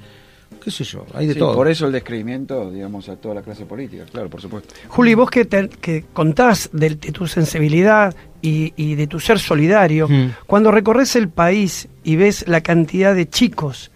[0.62, 1.54] qué sé yo, hay de Sí, todo.
[1.54, 4.74] Por eso el descreimiento, digamos, a toda la clase política, claro, por supuesto.
[4.88, 9.38] Juli, vos que, te- que contás de, de tu sensibilidad y, y de tu ser
[9.38, 10.32] solidario, Mm.
[10.46, 13.90] cuando recorres el país y ves la cantidad de chicos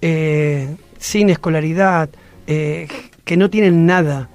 [0.00, 2.08] eh, sin escolaridad,
[2.46, 2.88] eh,
[3.26, 4.30] que no tienen nada,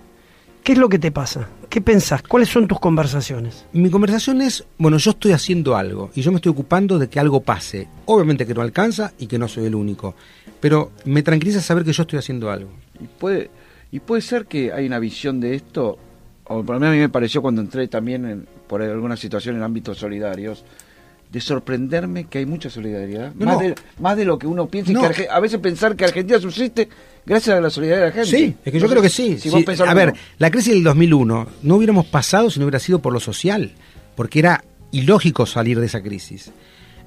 [0.64, 1.50] ¿qué es lo que te pasa?
[1.68, 2.22] ¿Qué pensás?
[2.22, 3.66] ¿Cuáles son tus conversaciones?
[3.74, 7.20] Mi conversación es, bueno, yo estoy haciendo algo y yo me estoy ocupando de que
[7.20, 7.88] algo pase.
[8.06, 10.14] Obviamente que no alcanza y que no soy el único,
[10.60, 12.70] pero me tranquiliza saber que yo estoy haciendo algo.
[13.02, 13.50] Y puede,
[13.92, 15.98] y puede ser que hay una visión de esto,
[16.44, 19.56] o por lo menos a mí me pareció cuando entré también en- por alguna situación
[19.56, 20.64] en ámbitos solidarios,
[21.32, 23.34] de sorprenderme que hay mucha solidaridad.
[23.36, 23.62] No, más, no.
[23.62, 24.92] De, más de lo que uno piensa.
[24.92, 26.90] y que Arge- a veces pensar que Argentina subsiste
[27.26, 28.38] gracias a la solidaridad de la gente.
[28.38, 29.34] Sí, es que yo No creo sé que sí.
[29.38, 32.66] Si Sí, vos pensás a ver, la crisis del 2001 no hubiéramos pasado si no
[32.66, 33.72] hubiera sido por lo social,
[34.16, 36.52] porque era ilógico salir de esa crisis.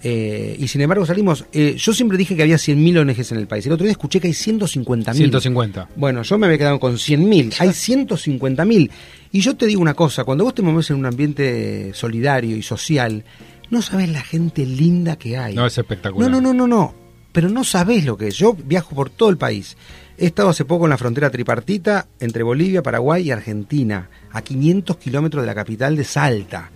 [0.05, 1.45] Eh, y sin embargo salimos.
[1.53, 3.67] eh, yo siempre dije que había 100.000 ONGs en el país.
[3.67, 5.15] El otro día escuché que hay 150.000.
[5.15, 5.89] 150.
[5.97, 7.55] Bueno, yo me había quedado con 100.000.
[7.61, 8.91] Hay 150.000.
[9.33, 12.63] Y yo te digo una cosa, cuando vos te mueves en un ambiente solidario y
[12.63, 13.25] social,
[13.73, 15.55] no sabés la gente linda que hay.
[15.55, 16.31] No, es espectacular.
[16.31, 16.95] No, no, no, no, no.
[17.33, 18.37] Pero no sabés lo que es.
[18.37, 19.79] Yo viajo por todo el país.
[20.19, 24.99] He estado hace poco en la frontera tripartita entre Bolivia, Paraguay y Argentina, a 500
[24.99, 26.71] kilómetros de la capital de Salta.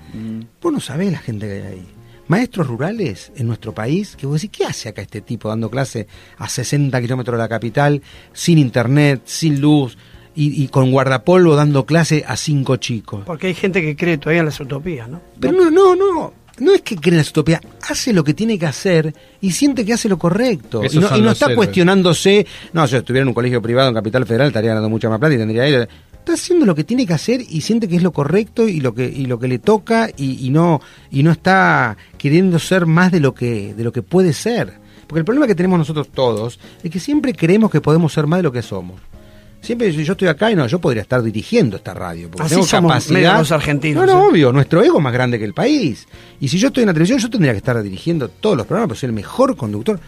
[0.62, 1.86] Vos no sabés la gente que hay ahí.
[2.28, 6.08] Maestros rurales en nuestro país, que vos decís, ¿qué hace acá este tipo dando clase
[6.38, 8.00] a 60 kilómetros de la capital,
[8.32, 9.98] sin internet, sin luz
[10.34, 13.22] y, y con guardapolvo dando clase a cinco chicos?
[13.26, 15.20] Porque hay gente que cree todavía en las utopías, ¿no?
[15.38, 16.45] Pero no, no, no.
[16.58, 19.84] No es que cree en la utopía, hace lo que tiene que hacer y siente
[19.84, 20.82] que hace lo correcto.
[20.82, 21.56] Esos Y no, y no está héroes.
[21.56, 25.18] cuestionándose, no, si estuviera en un colegio privado en Capital Federal estaría ganando mucha más
[25.18, 25.66] plata y tendría.
[25.66, 28.94] Está haciendo lo que tiene que hacer y siente que es lo correcto y lo
[28.94, 33.12] que, y lo que le toca y, y no, y no está queriendo ser más
[33.12, 34.72] de lo que, de lo que puede ser.
[35.06, 38.38] Porque el problema que tenemos nosotros todos es que siempre creemos que podemos ser más
[38.40, 39.00] de lo que somos.
[39.66, 42.30] Siempre si yo estoy acá y no, yo podría estar dirigiendo esta radio.
[42.30, 43.38] Porque Así tengo somos capacidad.
[43.38, 44.28] los argentinos, No, no, ¿eh?
[44.30, 46.06] obvio, nuestro ego es más grande que el país.
[46.40, 48.88] Y si yo estoy en la televisión, yo tendría que estar dirigiendo todos los programas,
[48.90, 49.98] pero soy el mejor conductor.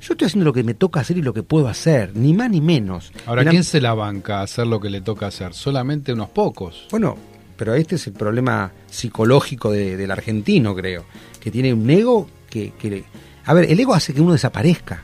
[0.00, 2.48] Yo estoy haciendo lo que me toca hacer y lo que puedo hacer, ni más
[2.50, 3.12] ni menos.
[3.26, 5.52] Ahora, la- ¿quién se la banca a hacer lo que le toca hacer?
[5.54, 6.86] Solamente unos pocos.
[6.92, 7.16] Bueno,
[7.56, 11.04] pero este es el problema psicológico de- del argentino, creo.
[11.40, 13.02] Que tiene un ego que, que
[13.46, 15.02] A ver, el ego hace que uno desaparezca.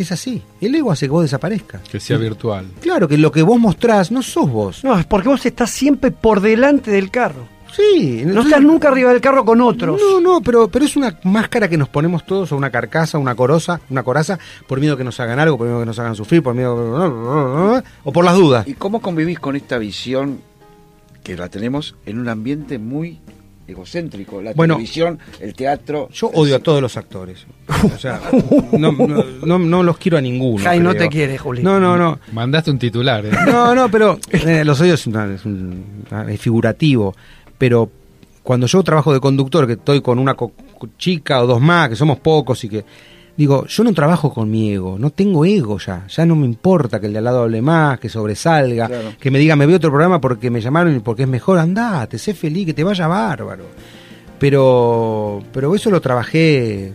[0.00, 0.42] Es así.
[0.62, 1.82] El ego hace que vos desaparezcas.
[1.82, 2.64] Que sea virtual.
[2.80, 4.82] Claro, que lo que vos mostrás no sos vos.
[4.82, 7.46] No, es porque vos estás siempre por delante del carro.
[7.76, 8.22] Sí.
[8.24, 10.00] No estás nunca arriba del carro con otros.
[10.00, 13.34] No, no, pero, pero es una máscara que nos ponemos todos, o una carcasa, una
[13.34, 16.42] coroza, una coraza, por miedo que nos hagan algo, por miedo que nos hagan sufrir,
[16.42, 18.66] por miedo o por las dudas.
[18.66, 20.40] ¿Y cómo convivís con esta visión
[21.22, 23.20] que la tenemos en un ambiente muy
[23.70, 24.40] egocéntrico?
[24.42, 26.08] La Bueno, televisión, el teatro.
[26.12, 27.44] Yo odio a todos los actores.
[27.94, 28.20] O sea,
[28.72, 30.62] no, no, no, no los quiero a ninguno.
[30.64, 31.62] Jai no te quiere, Juli.
[31.62, 32.18] No, no, no.
[32.32, 33.30] Mandaste un titular, ¿eh?
[33.46, 37.14] No, no, pero eh, los odios es, una- es un- es figurativo.
[37.56, 37.90] Pero
[38.42, 40.52] cuando yo trabajo de conductor, que estoy con una co-
[40.98, 42.84] chica o dos más, que somos pocos y que.
[43.40, 46.04] Digo, yo no trabajo con mi ego, no tengo ego ya.
[46.08, 49.14] Ya no me importa que el de al lado hable más, que sobresalga, Claro.
[49.18, 51.58] que me diga, me veo otro programa porque me llamaron y porque es mejor.
[51.58, 53.64] Andate, sé feliz, que te vaya bárbaro.
[54.38, 56.92] Pero, pero eso lo trabajé,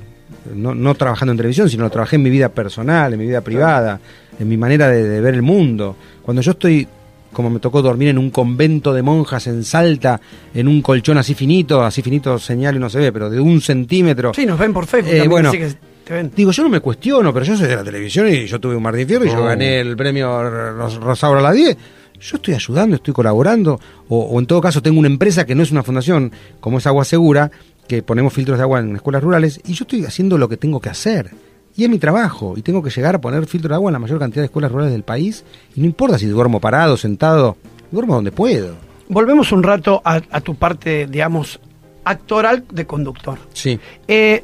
[0.54, 3.42] no, no trabajando en televisión, sino lo trabajé en mi vida personal, en mi vida
[3.42, 4.00] privada,
[4.40, 5.96] en mi manera de, de ver el mundo.
[6.22, 6.88] Cuando yo estoy,
[7.34, 10.22] como me tocó dormir en un convento de monjas en Salta,
[10.54, 13.62] en un colchón así finito, así finito señal y no se ve, pero de un
[13.62, 14.32] centímetro.
[14.36, 15.12] Sí, nos ven por Facebook.
[15.12, 15.50] Eh, bueno.
[15.50, 15.95] así que.
[16.36, 18.84] Digo, yo no me cuestiono, pero yo soy de la televisión y yo tuve un
[18.84, 19.46] Martín Fierro y yo Oh.
[19.46, 20.28] gané el premio
[20.74, 21.76] Ros- Rosauro a la 10.
[22.20, 25.64] Yo estoy ayudando, estoy colaborando, o, o en todo caso tengo una empresa que no
[25.64, 27.52] es una fundación, como es Agua Segura,
[27.88, 30.80] que ponemos filtros de agua en escuelas rurales, y yo estoy haciendo lo que tengo
[30.80, 31.32] que hacer.
[31.76, 34.00] Y es mi trabajo, y tengo que llegar a poner filtros de agua en la
[34.00, 35.44] mayor cantidad de escuelas rurales del país,
[35.76, 37.58] y no importa si duermo parado, sentado,
[37.92, 38.76] duermo donde puedo.
[39.10, 41.60] volvemos un rato a, a tu parte, digamos,
[42.06, 43.40] actoral de conductor.
[43.54, 43.78] Sí.
[44.08, 44.44] Eh,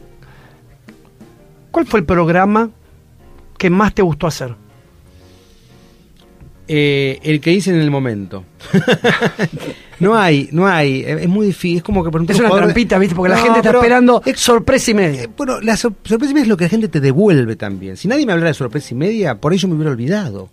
[1.72, 2.70] ¿Cuál fue el programa
[3.58, 4.54] que más te gustó hacer?
[6.68, 8.46] Eh, el que hice en el momento.
[10.00, 11.04] no hay, no hay.
[11.06, 11.78] Es muy difícil.
[11.78, 13.16] Es como que por Es una trampita, ¿viste?
[13.16, 15.24] Porque la gente está esperando sorpresa y media.
[15.24, 17.98] Eh, Bueno, la sor- sorpresa y media es lo que la gente te devuelve también.
[17.98, 20.50] Si nadie me hablara de sorpresa y media, por ello me hubiera olvidado.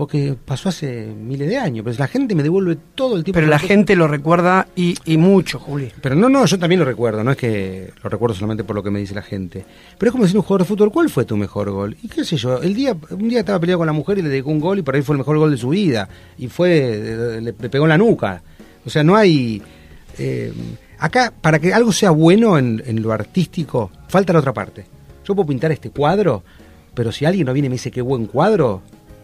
[0.00, 1.84] Porque pasó hace miles de años.
[1.84, 3.36] Pero la gente me devuelve todo el tiempo.
[3.36, 5.92] Pero la gente lo recuerda y, y mucho, Juli.
[6.00, 8.82] Pero no, no, yo también lo recuerdo, no es que lo recuerdo solamente por lo
[8.82, 9.62] que me dice la gente.
[9.98, 11.98] Pero es como decir un jugador de fútbol, ¿cuál fue tu mejor gol?
[12.02, 14.30] Y qué sé yo, el día, un día estaba peleado con la mujer y le
[14.30, 16.08] dedicó un gol y por ahí fue el mejor gol de su vida.
[16.38, 18.42] Y fue, le, le pegó en la nuca.
[18.86, 19.60] O sea, no hay...
[20.16, 20.50] eh,
[20.98, 24.86] acá, para que algo sea bueno en, en lo artístico, falta la otra parte.
[25.26, 26.42] Yo puedo pintar este cuadro,
[26.94, 28.80] pero si alguien no viene y me dice qué buen cuadro,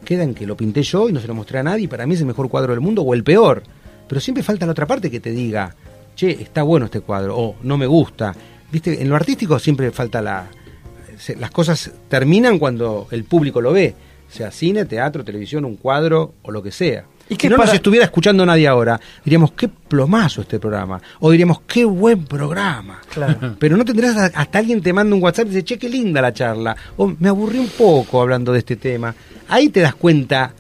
[0.06, 2.14] queda en que lo pinté yo y no se lo mostré a nadie, para mí
[2.14, 3.62] es el mejor cuadro del mundo o el peor.
[4.08, 5.74] Pero siempre falta la otra parte que te diga,
[6.14, 8.34] che, está bueno este cuadro, o no me gusta.
[8.72, 10.46] Viste, en lo artístico siempre falta la.
[11.38, 13.94] las cosas terminan cuando el público lo ve,
[14.30, 17.04] sea cine, teatro, televisión, un cuadro o lo que sea.
[17.28, 21.00] ¿Y que no para- nos estuviera escuchando nadie ahora, diríamos, qué plomazo este programa.
[21.20, 23.00] O diríamos, qué buen programa.
[23.12, 23.56] Claro.
[23.58, 26.20] Pero no tendrás a- hasta alguien te manda un WhatsApp y dice, che, qué linda
[26.22, 26.76] la charla.
[26.96, 29.14] O me aburrí un poco hablando de este tema.
[29.48, 30.52] Ahí te das cuenta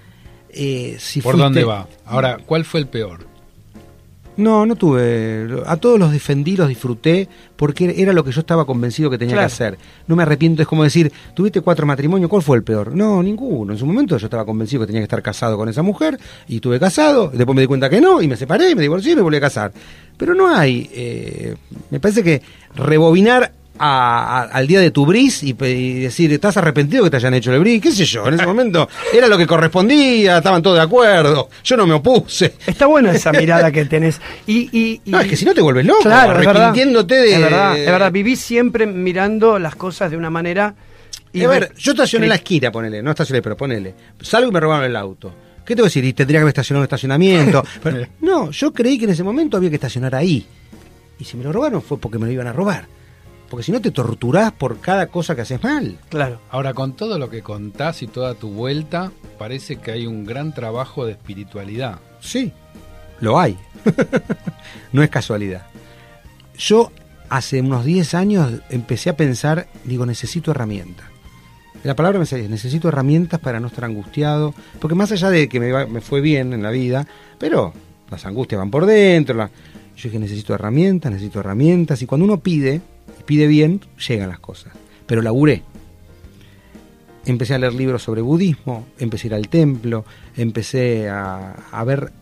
[0.50, 1.86] eh, si ¿Por fuiste- dónde va?
[2.06, 3.26] Ahora, ¿cuál fue el peor?
[4.36, 5.48] No, no tuve.
[5.66, 9.34] A todos los defendí, los disfruté, porque era lo que yo estaba convencido que tenía
[9.34, 9.48] Claro.
[9.48, 9.78] que hacer.
[10.06, 12.94] No me arrepiento, es como decir, tuviste cuatro matrimonios, ¿cuál fue el peor?
[12.94, 13.72] No, ninguno.
[13.72, 16.18] En su momento yo estaba convencido que tenía que estar casado con esa mujer,
[16.48, 19.16] y estuve casado, después me di cuenta que no, y me separé, me divorcié y
[19.16, 19.72] me volví a casar.
[20.16, 20.88] Pero no hay.
[20.92, 21.54] eh,
[21.90, 22.42] me parece que
[22.74, 27.34] rebobinar a- a- al día de tu bris y, decir, ¿estás arrepentido que te hayan
[27.34, 27.80] hecho el bris?
[27.82, 28.26] ¿Qué sé yo?
[28.28, 32.54] En ese momento era lo que correspondía, estaban todos de acuerdo, yo no me opuse.
[32.66, 34.20] Está buena esa mirada que tenés.
[34.46, 37.40] Y, y- y- No, es que si no te vuelves loco, Claro, arrepintiéndote de- Es
[37.40, 38.12] verdad, es verdad.
[38.12, 40.74] Vivís siempre mirando las cosas de una manera.
[41.32, 43.94] Y a ver, yo estacioné la esquina, ponele, no estacioné, pero ponele.
[44.22, 45.34] Salgo y me robaron el auto.
[45.66, 46.04] ¿Qué te voy a decir?
[46.04, 47.64] Y tendría que haber estacionado en un estacionamiento.
[47.82, 50.46] Pero, no, yo creí que en ese momento había que estacionar ahí.
[51.18, 52.86] Y si me lo robaron fue porque me lo iban a robar.
[53.56, 55.96] Porque si no te torturás por cada cosa que haces mal.
[56.10, 56.42] Claro.
[56.50, 60.52] Ahora, con todo lo que contás y toda tu vuelta, parece que hay un gran
[60.52, 61.98] trabajo de espiritualidad.
[62.20, 62.52] Sí,
[63.18, 63.56] lo hay.
[64.92, 65.62] no es casualidad.
[66.58, 66.92] Yo
[67.30, 71.06] hace unos 10 años empecé a pensar, digo, necesito herramientas.
[71.82, 75.60] La palabra me sale, necesito herramientas para no estar angustiado, porque más allá de que
[75.60, 77.06] me, va- me fue bien en la vida,
[77.38, 77.72] pero
[78.10, 79.34] las angustias van por dentro.
[79.34, 79.48] la-
[79.96, 82.82] yo dije, necesito herramientas, necesito herramientas, y cuando uno pide,
[83.26, 84.72] pide bien, llegan las cosas.
[85.06, 85.62] Pero laburé,
[87.26, 90.04] empecé a leer libros sobre budismo, empecé a ir al templo,
[90.36, 92.12] empecé a, a ver,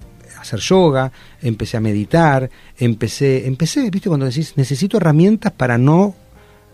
[0.40, 1.12] hacer yoga,
[1.42, 6.14] empecé a meditar, empecé, empecé, viste, cuando decís, necesito herramientas para no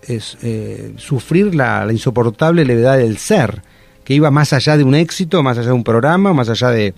[0.08, 3.62] eh, sufrir la, la insoportable levedad del ser,
[4.04, 6.94] que iba más allá de un éxito, más allá de un programa, más allá de,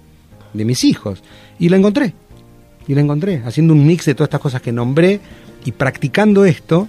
[0.53, 1.23] de mis hijos.
[1.59, 2.15] Y la encontré,
[2.87, 5.21] y la encontré, haciendo un mix de todas estas cosas que nombré
[5.65, 6.89] y practicando esto,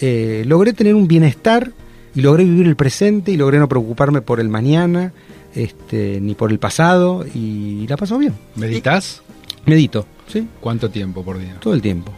[0.00, 1.72] Eh, logré tener un bienestar
[2.14, 5.12] y logré vivir el presente y logré no preocuparme por el mañana
[5.54, 8.34] este, ni por el pasado y la paso bien.
[8.56, 9.22] ¿Meditas?
[9.66, 10.06] Medito.
[10.26, 11.56] Sí, ¿Cuánto tiempo por día?
[11.60, 12.12] todo el tiempo.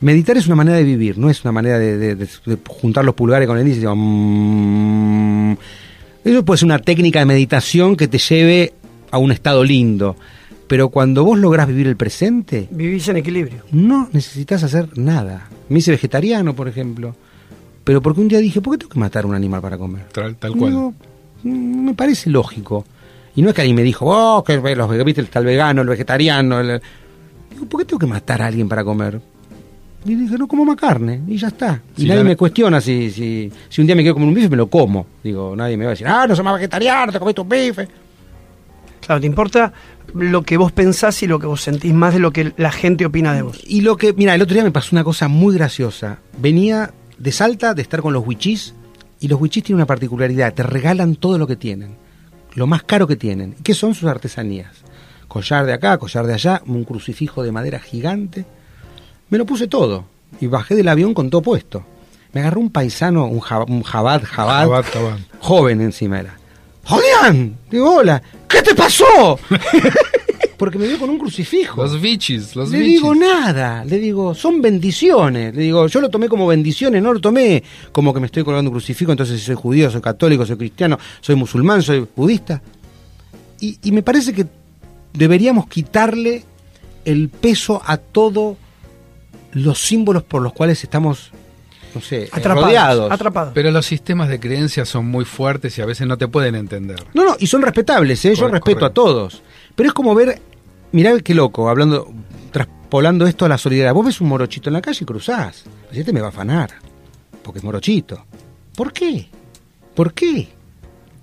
[0.00, 3.04] Meditar es una manera de vivir, no es una manera de, de- de- de juntar
[3.04, 3.86] los pulgares con el índice.
[3.86, 5.56] mm.
[6.24, 8.72] Eso puede ser una técnica de meditación que te lleve
[9.10, 10.16] a un estado lindo.
[10.70, 13.64] Pero cuando vos lográs vivir el presente, Vivís en equilibrio.
[13.72, 15.48] no necesitas hacer nada.
[15.68, 17.16] Me hice vegetariano, por ejemplo.
[17.82, 20.04] Pero porque un día dije, ¿por qué tengo que matar a un animal para comer?
[20.12, 20.70] Tal, cual.
[20.70, 20.94] digo,
[21.42, 22.84] "Mm, me parece lógico.
[23.34, 25.88] Y no es que alguien me dijo, oh, que los viste, está el vegano, el
[25.88, 26.60] vegetariano.
[26.60, 26.80] el-".
[27.50, 29.20] Digo, ¿por qué tengo que matar a alguien para comer?
[30.04, 31.82] Y dije, no como más carne, y ya está.
[31.96, 34.34] Y Sí, nadie la- me cuestiona si, si, si un día me quiero comer un
[34.36, 35.04] bife, me lo como.
[35.24, 37.88] Digo, nadie me va a decir, ah, no sos más vegetariano, te comiste un bife.
[39.10, 39.72] Claro, te importa
[40.14, 43.04] lo que vos pensás y lo que vos sentís más de lo que la gente
[43.04, 43.58] opina de vos.
[43.66, 46.18] Y lo que, mira, el otro día me pasó una cosa muy graciosa.
[46.38, 48.72] Venía de Salta de estar con los wichís
[49.18, 51.96] y los wichís tienen una particularidad, te regalan todo lo que tienen,
[52.54, 53.56] lo más caro que tienen.
[53.64, 54.70] ¿Qué son sus artesanías?
[55.26, 58.44] Collar de acá, collar de allá, un crucifijo de madera gigante.
[59.28, 60.04] Me lo puse todo
[60.40, 61.84] y bajé del avión con todo puesto.
[62.32, 65.18] Me agarró un paisano, un, jab- un jabad, jabad, Jabad, jabad.
[65.40, 66.36] joven encima era.
[66.84, 67.56] ¡Jodian!
[67.70, 69.38] Digo, hola, ¿qué te pasó?
[70.56, 71.82] Porque me vio con un crucifijo.
[71.82, 72.94] Los bichis, los le bichis.
[72.94, 75.54] digo nada, le digo, son bendiciones.
[75.54, 77.62] Le digo, yo lo tomé como bendiciones, no lo tomé
[77.92, 80.98] como que me estoy colgando un crucifijo, entonces si soy judío, soy católico, soy cristiano,
[81.20, 82.60] soy musulmán, soy budista.
[83.60, 84.46] Y, y me parece que
[85.14, 86.44] deberíamos quitarle
[87.04, 88.56] el peso a todos
[89.52, 91.30] los símbolos por los cuales estamos,
[91.94, 92.64] no sé, eh, Atrapados.
[92.64, 93.12] rodeados.
[93.12, 93.52] Atrapados.
[93.54, 97.02] Pero los sistemas de creencias son muy fuertes y a veces no te pueden entender.
[97.14, 98.34] No, no, y son respetables, ¿eh?
[98.34, 99.42] yo respeto a todos.
[99.74, 100.40] Pero es como ver,
[100.92, 102.12] mirá qué loco, hablando,
[102.52, 103.94] traspolando esto a la solidaridad.
[103.94, 105.64] Vos ves un morochito en la calle y cruzás.
[105.88, 106.70] Pues este me va a afanar,
[107.42, 108.24] porque es morochito.
[108.74, 109.28] ¿Por qué?
[109.94, 110.48] ¿Por qué?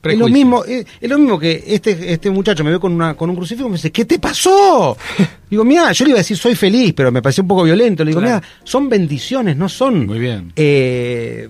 [0.03, 3.15] Es lo, mismo, eh, es lo mismo que este, este muchacho me ve con, una,
[3.15, 4.95] con un crucifijo y me dice, ¿qué te pasó?
[5.49, 8.03] digo, mira, yo le iba a decir soy feliz, pero me pareció un poco violento.
[8.05, 8.35] Le digo, Claro.
[8.37, 10.05] mira, son bendiciones, no son...
[10.05, 10.53] Muy bien.
[10.55, 11.47] Eh,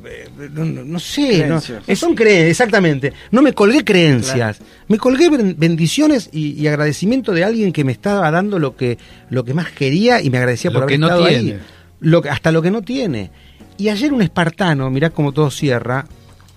[0.53, 3.13] no, sé, no, son creencias, exactamente.
[3.31, 7.91] No me colgué creencias, me colgué ben- bendiciones y, y agradecimiento de alguien que me
[7.91, 8.97] estaba dando lo que,
[9.29, 11.51] lo que más quería y me agradecía Lo por que haber no estado tiene.
[11.53, 11.59] ahí.
[11.99, 13.29] Lo que- hasta lo que no tiene.
[13.77, 16.05] Y ayer un espartano, mirá cómo todo cierra,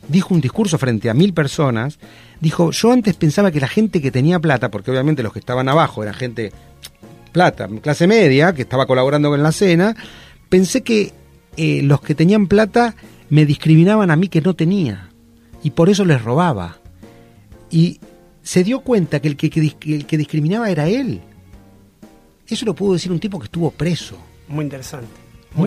[0.09, 1.99] dijo un discurso frente a mil personas,
[2.41, 5.69] dijo, yo antes pensaba que la gente que tenía plata, porque obviamente los que estaban
[5.69, 6.53] abajo eran gente
[7.33, 9.95] plata, clase media, que estaba colaborando con la cena,
[10.49, 11.13] pensé que
[11.57, 12.97] eh, los que tenían plata
[13.29, 15.11] me discriminaban a mí que no tenía,
[15.63, 16.79] y por eso les robaba.
[17.71, 18.01] Y
[18.43, 21.21] se dio cuenta que el que, que dis- que el que discriminaba era él.
[22.49, 24.17] Eso lo pudo decir un tipo que estuvo preso.
[24.49, 25.07] Muy interesante.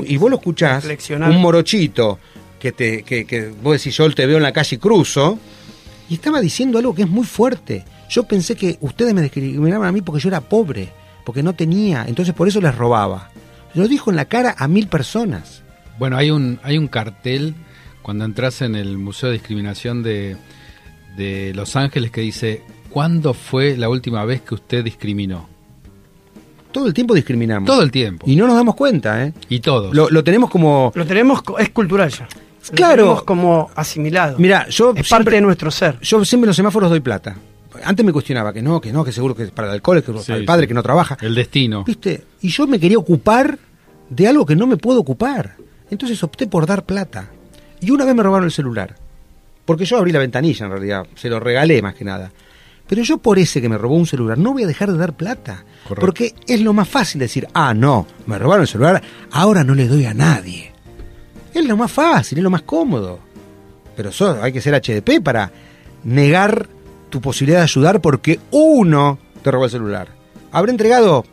[0.06, 0.84] y vos lo escuchás,
[1.30, 2.20] un morochito,
[2.64, 5.38] que, te, que, que vos decís, yo te veo en la calle y cruzo,
[6.09, 7.84] y estaba diciendo algo que es muy fuerte.
[8.09, 10.88] Yo pensé que ustedes me discriminaban a mí porque yo era pobre,
[11.26, 13.32] porque no tenía, entonces por eso les robaba.
[13.74, 15.61] Lo dijo en la cara a mil personas.
[15.99, 17.53] Bueno, hay un, hay un cartel
[18.01, 20.38] cuando entras en el Museo de Discriminación de,
[21.18, 25.49] de Los Ángeles que dice, ¿cuándo fue la última vez que usted discriminó?
[26.72, 27.68] Todo el tiempo discriminamos.
[27.68, 28.26] Todo el tiempo.
[28.26, 29.34] Y no nos damos cuenta, ¿eh?
[29.49, 29.93] Y todos.
[29.93, 30.93] Lo, lo tenemos como...
[30.95, 32.26] Lo tenemos, es cultural ya.
[32.72, 32.95] Claro.
[33.03, 34.38] tenemos como asimilado.
[34.39, 35.99] Mira, yo es siempre- parte de nuestro ser.
[36.01, 37.36] Yo siempre en los semáforos doy plata.
[37.84, 40.11] Antes me cuestionaba que no, que no, que seguro que es para el alcohol, que
[40.11, 40.68] es Sí, para el padre sí.
[40.70, 41.18] que no trabaja.
[41.22, 41.84] El destino.
[41.84, 42.24] ¿Viste?
[42.41, 43.57] Y yo me quería ocupar
[44.09, 45.55] de algo que no me puedo ocupar.
[45.89, 47.30] Entonces opté por dar plata.
[47.82, 48.95] Y una vez me robaron el celular.
[49.66, 52.32] Porque yo abrí la ventanilla en realidad, se lo regalé más que nada.
[52.88, 55.14] Pero yo por ese que me robó un celular no voy a dejar de dar
[55.14, 55.64] plata.
[55.84, 56.01] Correcto.
[56.05, 59.01] Porque es lo más fácil decir, ah, no, me robaron el celular,
[59.32, 60.72] ahora no le doy a nadie.
[61.54, 63.20] Es lo más fácil, es lo más cómodo.
[63.95, 65.51] Pero eso hay que ser HDP para
[66.04, 66.68] negar
[67.10, 70.08] tu posibilidad de ayudar porque uno te robó el celular.
[70.51, 71.26] Habré entregado,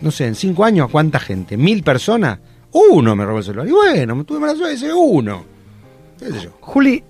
[0.00, 1.56] no sé, en cinco años, ¿cuánta gente?
[1.56, 2.38] ¿Mil personas?
[2.72, 3.68] Uno me robó el celular.
[3.68, 5.44] Y bueno, me tuve mala suerte, ese uno.
[6.18, 6.50] ¿Qué sé yo?
[6.60, 7.02] Juli,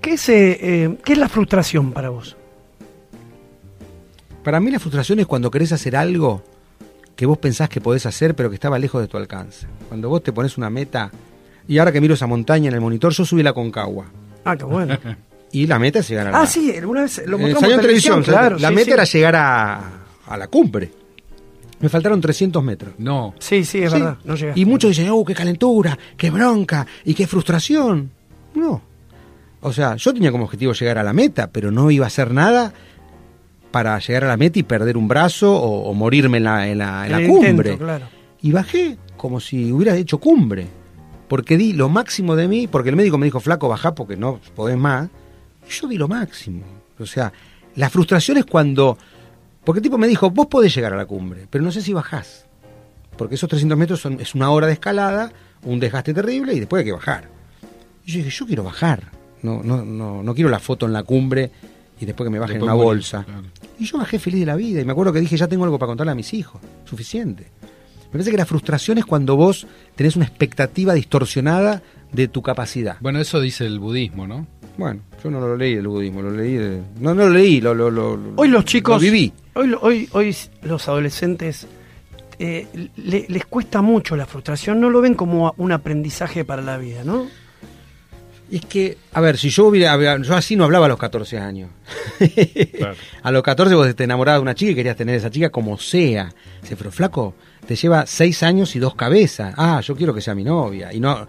[0.00, 2.36] ¿qué es, eh, eh, ¿qué es la frustración para vos?
[4.44, 6.42] Para mí la frustración es cuando querés hacer algo
[7.16, 9.66] que vos pensás que podés hacer, pero que estaba lejos de tu alcance.
[9.88, 11.10] Cuando vos te pones una meta,
[11.68, 14.06] y ahora que miro esa montaña en el monitor, yo subí la Concagua.
[14.44, 14.98] Ah, qué bueno.
[15.50, 16.40] Y la meta es llegar a la...
[16.42, 18.58] ah, sí, alguna vez lo Eh, mostramos en televisión, claro.
[18.58, 18.90] la sí, meta sí.
[18.92, 19.80] era llegar a,
[20.26, 20.90] a la cumbre.
[21.80, 22.92] Me faltaron 300 metros.
[22.98, 23.34] No.
[23.38, 23.98] Sí, sí, es Sí.
[23.98, 24.18] verdad.
[24.24, 24.60] No llegaste.
[24.60, 28.10] Y muchos dicen, oh, qué calentura, qué bronca y qué frustración.
[28.56, 28.82] No.
[29.62, 32.30] O sea, yo tenía como objetivo llegar a la meta, pero no iba a hacer
[32.32, 32.74] nada
[33.70, 36.76] para llegar a la meta y perder un brazo o, o morirme en la, en
[36.76, 37.50] la, en la El cumbre.
[37.72, 38.06] intento, claro.
[38.42, 40.66] Y bajé como si hubiera hecho cumbre.
[41.28, 44.40] Porque di lo máximo de mí, porque el médico me dijo, flaco, bajá porque no
[44.54, 45.08] podés más.
[45.68, 46.62] Y yo di lo máximo.
[46.98, 47.32] O sea,
[47.76, 48.96] la frustración es cuando...
[49.64, 51.92] Porque el tipo me dijo, vos podés llegar a la cumbre, pero no sé si
[51.92, 52.46] bajás.
[53.18, 55.30] porque esos 300 metros son, es una hora de escalada,
[55.64, 57.28] un desgaste terrible y después hay que bajar.
[58.06, 59.10] Y yo dije, yo quiero bajar,
[59.42, 61.50] no, no, no, no quiero la foto en la cumbre
[62.00, 63.24] y después que me bajen en Después una bolsa.
[63.24, 63.42] claro.
[63.78, 65.78] Y yo bajé feliz de la vida y me acuerdo que dije, ya tengo algo
[65.78, 67.50] para contarle a mis hijos, suficiente.
[68.08, 71.82] Me parece que la frustración es cuando vos tenés una expectativa distorsionada
[72.12, 72.96] de tu capacidad.
[73.00, 74.46] Bueno, eso dice el budismo, ¿no?
[74.78, 77.74] Bueno, yo no lo leí el budismo, lo leí de- No, no lo leí, lo,
[77.74, 79.32] lo, lo- lo- Hoy los chicos, lo viví.
[79.54, 81.66] Hoy, lo- hoy, hoy los adolescentes
[82.38, 86.78] eh, le- les cuesta mucho la frustración, no lo ven como un aprendizaje para la
[86.78, 87.26] vida, ¿no?
[88.50, 91.38] Y es que, a ver, si yo hubiera, yo así no hablaba a los 14
[91.38, 91.70] años.
[92.76, 92.94] Claro.
[93.22, 95.50] A los 14 vos te enamorabas de una chica y querías tener a esa chica
[95.50, 96.32] como sea.
[96.62, 97.34] Dice, pero flaco,
[97.66, 99.54] te lleva 6 años y dos cabezas.
[99.58, 100.92] Ah, yo quiero que sea mi novia.
[100.94, 101.26] Y no,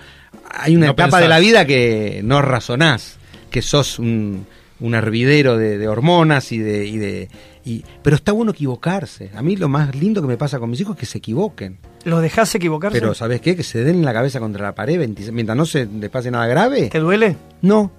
[0.50, 1.22] hay una No etapa pensás.
[1.22, 3.18] de la vida que no razonás,
[3.52, 4.46] que sos un,
[4.80, 7.30] un hervidero de, de hormonas y de, y de,
[7.66, 9.32] y- pero está bueno equivocarse.
[9.36, 11.78] A mí lo más lindo que me pasa con mis hijos es que se equivoquen.
[12.06, 13.00] ¿Los dejás equivocarse?
[13.00, 13.56] Pero ¿sabes qué?
[13.56, 16.48] Que se den la cabeza contra la pared 26 mientras no se les pase nada
[16.48, 16.90] grave.
[16.90, 17.36] ¿Te duele?
[17.62, 17.92] No,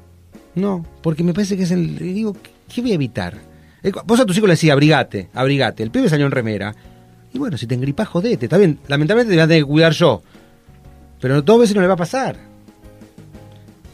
[0.54, 1.98] no, porque me parece que es el.
[1.98, 2.34] Digo,
[2.72, 3.36] ¿qué voy a evitar?
[3.82, 5.82] Eh, Vos a tus hijos le decís, abrigate, abrigate.
[5.82, 6.74] El pibe salió en remera.
[7.32, 8.46] Y bueno, si te engripás, jodete.
[8.46, 10.22] Está bien, lamentablemente te voy a tener que cuidar yo.
[11.20, 12.36] Pero dos veces no le va a pasar.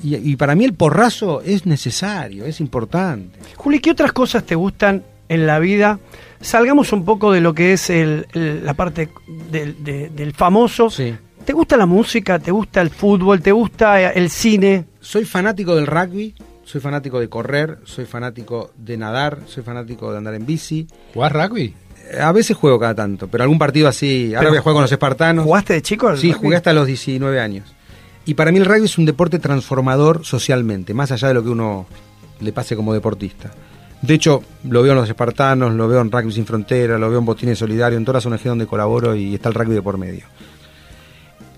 [0.03, 3.39] Y, y para mí el porrazo es necesario, es importante.
[3.57, 5.99] Juli, ¿qué otras cosas te gustan en la vida?
[6.41, 9.09] Salgamos un poco de lo que es el- el- la parte
[9.51, 10.91] del, de- del famoso.
[10.91, 11.14] Sí.
[11.45, 12.39] ¿Te gusta la música?
[12.39, 13.41] ¿Te gusta el fútbol?
[13.41, 14.84] ¿Te gusta el cine?
[15.01, 16.34] Soy fanático del rugby,
[16.64, 20.89] soy fanático de correr, soy fanático de nadar, soy fanático de andar en bici.
[21.14, 21.74] ¿Jugás rugby?
[22.12, 24.34] Eh, A veces juego cada tanto, pero algún partido así.
[24.34, 25.45] Ahora voy a jugar con los espartanos.
[25.45, 26.09] ¿Jugaste de chico?
[26.09, 26.41] al Sí, rugby?
[26.43, 27.72] jugué hasta los 19 años.
[28.24, 31.49] Y para mí el rugby es un deporte transformador socialmente, más allá de lo que
[31.51, 31.87] uno
[32.41, 33.53] le pase como deportista.
[34.03, 37.18] De hecho, lo veo en los espartanos, lo veo en Rugby Sin Frontera, lo veo
[37.18, 39.99] en Botines Solidario, en todas las ONG donde colaboro y está el rugby de por
[39.99, 40.24] medio.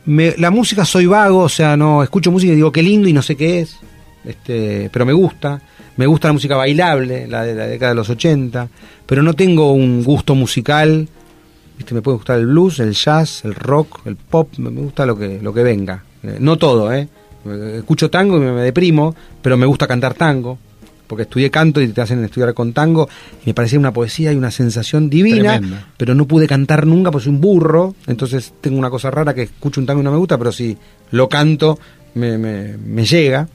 [0.07, 3.13] Me- la música soy vago, o sea, no escucho música y digo qué lindo y
[3.13, 3.77] no sé qué es,
[4.25, 5.61] este, pero me gusta.
[5.97, 8.69] Me gusta la música bailable, la de la década de los 80,
[9.05, 11.09] pero no tengo un gusto musical.
[11.77, 11.93] ¿viste?
[11.93, 15.41] Me puede gustar el blues, el jazz, el rock, el pop, me gusta lo que,
[15.43, 16.05] lo que venga.
[16.23, 17.09] Eh, no todo, ¿eh?
[17.47, 20.57] Eh, Escucho tango y me deprimo, pero me gusta cantar tango,
[21.09, 23.09] porque estudié canto y te hacen estudiar con tango,
[23.45, 25.87] y me parecía una poesía y una sensación divina, Tremenda.
[25.97, 29.43] pero no pude cantar nunca porque soy un burro, entonces tengo una cosa rara que
[29.43, 30.77] escucho un tango y no me gusta, pero si
[31.11, 31.79] lo canto
[32.15, 33.49] me, me, me llega.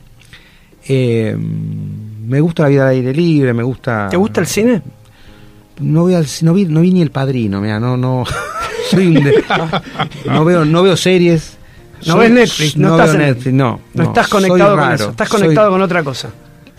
[0.88, 4.08] Eh, me gusta la vida al aire libre, me gusta...
[4.10, 4.82] ¿Te gusta el cine?
[5.80, 8.24] No, voy al- no, vi, no vi ni el padrino, mira, no, no.
[8.90, 9.44] soy un de-
[10.26, 11.58] no, veo, no veo series.
[12.06, 13.80] No Soy- ves Netflix, no, estás veo en- Netflix, no.
[13.94, 16.30] No, estás conectado con eso, estás soy- conectado con otra cosa.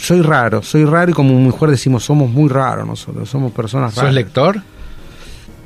[0.04, 4.02] Soy raro, soy raro y como mujer decimos, somos muy raros nosotros, somos personas ¿Sos
[4.02, 4.14] raras.
[4.14, 4.60] lector?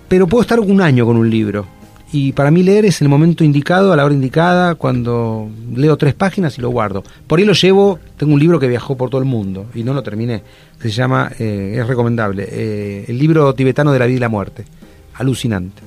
[0.07, 1.67] Pero puedo estar un año con un libro.
[2.13, 6.15] Y para mí leer es el momento indicado, a la hora indicada, cuando leo tres
[6.15, 7.03] páginas y lo guardo.
[7.27, 9.93] Por ahí lo llevo, tengo un libro que viajó por todo el mundo y no
[9.93, 10.45] lo terminé.
[10.81, 14.67] Se llama, eh, es recomendable, eh, el libro tibetano de la vida y la muerte.
[15.15, 15.83] Alucinante.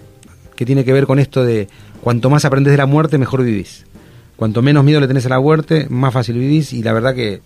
[0.57, 1.69] Que tiene que ver con esto de
[2.01, 3.85] cuanto más aprendes de la muerte, mejor vivís.
[4.35, 7.39] Cuanto menos miedo le tenés a la muerte, más fácil vivís y la verdad que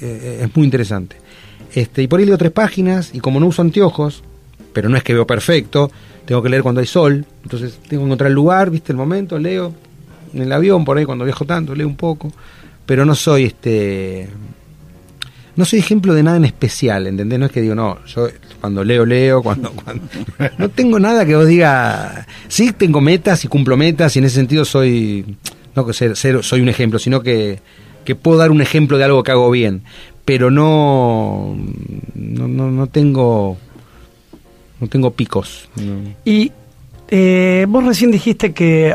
[0.00, 1.16] eh, es muy interesante.
[1.74, 4.22] Este, y por ahí leo tres páginas y como no uso anteojos,
[4.72, 5.90] pero no es que veo perfecto,
[6.24, 9.38] tengo que leer cuando hay sol, entonces tengo que encontrar el lugar, viste el momento,
[9.38, 9.72] leo
[10.34, 12.32] en el avión por ahí cuando viajo tanto, leo un poco,
[12.84, 14.28] pero no soy este
[15.56, 17.38] no soy ejemplo de nada en especial, ¿entendés?
[17.38, 18.28] No es que digo, no, yo
[18.60, 20.04] cuando leo, leo, cuando, cuando...
[20.58, 22.26] No tengo nada que os diga...
[22.48, 25.24] Sí tengo metas y cumplo metas y en ese sentido soy...
[25.74, 27.60] No que ser, ser- soy un ejemplo, sino que,
[28.06, 29.82] que puedo dar un ejemplo de algo que hago bien.
[30.24, 31.54] Pero no...
[32.14, 33.58] No, no, no tengo...
[34.80, 35.68] No tengo picos.
[35.76, 36.14] no.
[36.24, 36.52] Y
[37.08, 38.94] eh, vos recién dijiste que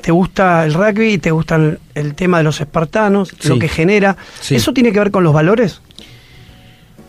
[0.00, 3.68] te gusta el rugby y te gusta el, el tema de los espartanos, lo que
[3.68, 4.16] genera.
[4.40, 4.54] Sí.
[4.54, 5.80] ¿Eso tiene que ver con los valores?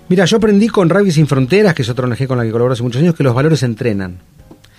[0.09, 2.73] Mira, yo aprendí con Rugby Sin Fronteras, que es otra ONG con la que colaboro
[2.73, 4.17] hace muchos años, que los valores se entrenan.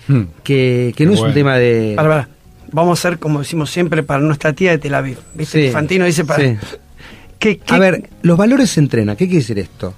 [0.07, 0.25] Hmm.
[0.43, 1.93] Que, que no es un tema de...
[1.95, 2.29] Para, para.
[2.73, 5.17] Vamos a hacer como decimos siempre para nuestra tía de Tel Aviv.
[5.33, 5.67] ¿Viste?
[5.67, 6.43] Sí, Fantino dice para.
[6.43, 6.57] sí.
[7.39, 9.15] ¿Qué- qué- A ver, los valores se entrenan.
[9.15, 9.93] ¿Qué quiere decir esto?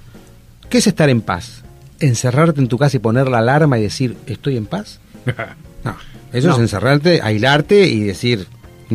[0.68, 1.62] ¿Qué es estar en paz?
[2.00, 5.00] ¿Encerrarte en tu casa y poner la alarma y decir, estoy en paz?
[5.84, 5.94] No.
[6.32, 6.54] Eso No.
[6.54, 8.46] es encerrarte, aislarte y decir,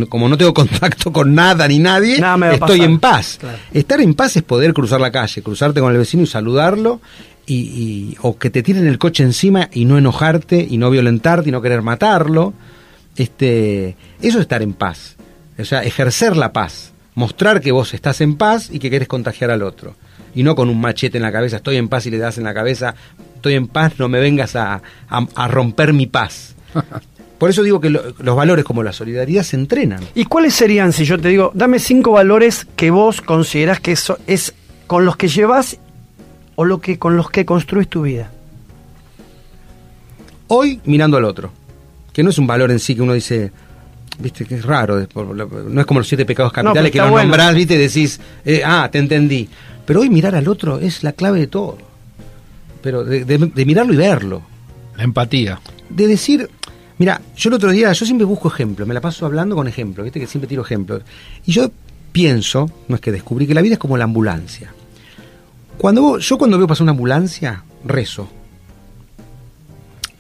[0.09, 2.89] como no tengo contacto con nada ni nadie, Nada estoy pasar.
[2.91, 3.38] en paz.
[3.39, 3.57] Claro.
[3.73, 6.99] Estar en paz es poder cruzar la calle, cruzarte con el vecino y saludarlo,
[7.45, 11.47] y, y- o que te tiren el coche encima y no enojarte, y no violentarte,
[11.47, 12.53] y no querer matarlo.
[13.16, 15.16] Este, eso es estar en paz.
[15.59, 16.91] O sea, ejercer la paz.
[17.16, 19.95] Mostrar que vos estás en paz y que querés contagiar al otro.
[20.34, 22.45] Y no con un machete en la cabeza, estoy en paz y le das en
[22.45, 22.95] la cabeza,
[23.36, 26.55] estoy en paz, no me vengas a, a- a romper mi paz.
[27.38, 29.99] por eso digo que lo- los valores como la solidaridad se entrenan.
[30.16, 34.18] ¿Y cuáles serían, si yo te digo, dame cinco valores que vos considerás que eso
[34.26, 34.53] es
[34.88, 35.78] con los que llevas
[36.55, 38.32] o lo que con los que construís tu vida?
[40.47, 41.51] Hoy mirando al otro,
[42.14, 43.51] que no es un valor en sí que uno dice,
[44.20, 47.28] viste, que es raro, no es como los siete pecados capitales que está los bueno.
[47.30, 49.47] nombrás, viste, y decís, eh, ah, te entendí.
[49.86, 51.78] Pero hoy mirar al otro es la clave de todo.
[52.82, 54.41] Pero de, de- de mirarlo y verlo.
[54.97, 55.59] La empatía.
[55.89, 56.49] de decir,
[56.97, 60.03] mira, yo el otro día, yo siempre busco ejemplos, me la paso hablando con ejemplos,
[60.03, 61.01] viste que siempre tiro ejemplos.
[61.45, 61.72] Y yo
[62.12, 64.74] pienso, no es que descubrí, que la vida es como la ambulancia.
[65.78, 68.30] Cuando vos- yo cuando veo pasar una ambulancia, rezo.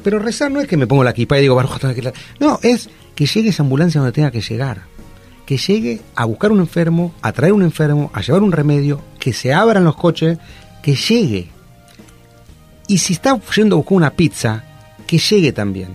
[0.03, 2.13] Pero rezar no es que me pongo la equipa y digo, "Baruch atah", que la-".
[2.39, 4.83] no, es que llegue esa ambulancia donde tenga que llegar.
[5.45, 9.33] Que llegue a buscar un enfermo, a traer un enfermo, a llevar un remedio, que
[9.33, 10.37] se abran los coches,
[10.81, 11.49] que llegue.
[12.87, 14.63] Y si está yendo a buscar una pizza,
[15.07, 15.89] que llegue también.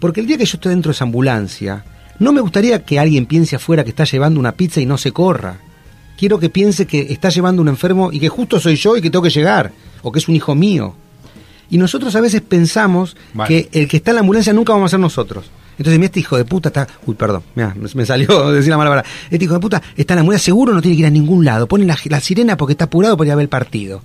[0.00, 1.84] Porque el día que yo esté dentro de esa ambulancia,
[2.18, 5.12] no me gustaría que alguien piense afuera que está llevando una pizza y no se
[5.12, 5.58] corra.
[6.16, 9.10] Quiero que piense que está llevando un enfermo y que justo soy yo y que
[9.10, 9.72] tengo que llegar,
[10.02, 10.94] o que es un hijo mío.
[11.70, 13.48] Y nosotros a veces pensamos Vale.
[13.70, 15.50] que el que está en la ambulancia nunca vamos a ser nosotros.
[15.78, 16.88] Entonces, mira, este hijo de puta está.
[17.06, 19.10] Uy, perdón, mira, me salió decir la mala palabra.
[19.30, 21.44] Este hijo de puta está en la ambulancia, seguro no tiene que ir a ningún
[21.44, 21.66] lado.
[21.68, 24.02] Pone la, la sirena porque está apurado para ir a ver el partido.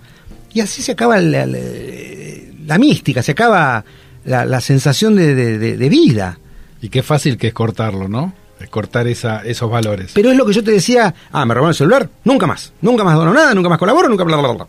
[0.54, 1.58] Y así se acaba la, la-
[2.68, 3.84] la mística, se acaba
[4.26, 6.38] la, sensación de, de- de- de vida.
[6.82, 8.34] Y qué fácil que es cortarlo, ¿no?
[8.60, 10.12] Es cortar esa, esos valores.
[10.14, 13.04] Pero es lo que yo te decía, ah, me robaron el celular, nunca más, nunca
[13.04, 14.68] más dono nada, nunca más colaboro, nunca bla, bla, bla.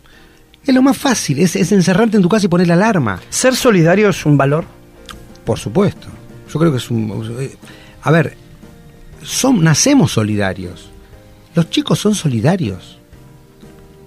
[0.65, 3.21] Es lo más fácil, es, es encerrarte en tu casa y poner la alarma.
[3.29, 4.65] ¿Ser solidario es un valor?
[5.45, 6.07] Por supuesto.
[6.51, 7.37] Yo creo que es un...
[7.39, 7.55] eh,
[8.01, 8.35] A ver,
[9.21, 10.89] son, nacemos solidarios.
[11.53, 12.97] Los chicos son solidarios.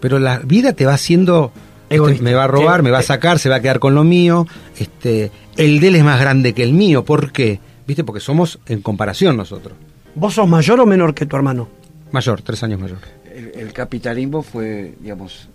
[0.00, 1.52] Pero la vida te va haciendo...
[1.88, 4.02] este, me va a robar, me va a sacar, se va a quedar con lo
[4.04, 4.46] mío.
[4.78, 7.04] Este, el de él es más grande que el mío.
[7.04, 7.60] ¿Por qué?
[7.86, 8.02] ¿Viste?
[8.04, 9.74] Porque somos en comparación nosotros.
[10.14, 11.68] ¿Vos sos mayor o menor que tu hermano?
[12.10, 12.98] Mayor, tres años mayor.
[13.32, 15.48] El, el capitalismo fue, digamos,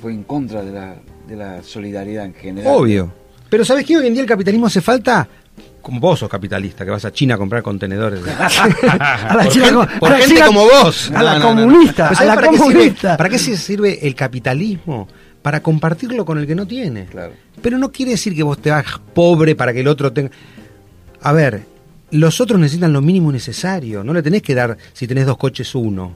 [0.00, 0.94] fue en contra de la,
[1.28, 2.72] de la solidaridad en general.
[2.74, 3.12] Obvio.
[3.48, 3.96] Pero ¿sabes qué?
[3.96, 5.26] Hoy en día el capitalismo hace falta...
[5.82, 8.20] Como vos sos capitalista, que vas a China a comprar contenedores.
[8.38, 11.10] a la por China gente, por a la gente China- como vos.
[11.10, 13.16] a la comunista, a ¿sabés la para qué sirve- comunista.
[13.16, 15.08] ¿Para qué se sirve el capitalismo?
[15.42, 17.06] Para compartirlo con el que no tiene.
[17.06, 17.32] Claro.
[17.62, 20.30] Pero no quiere decir que vos te hagas pobre para que el otro tenga...
[21.22, 21.62] A ver,
[22.10, 24.04] los otros necesitan lo mínimo necesario.
[24.04, 26.14] No le tenés que dar, si tenés dos coches, uno.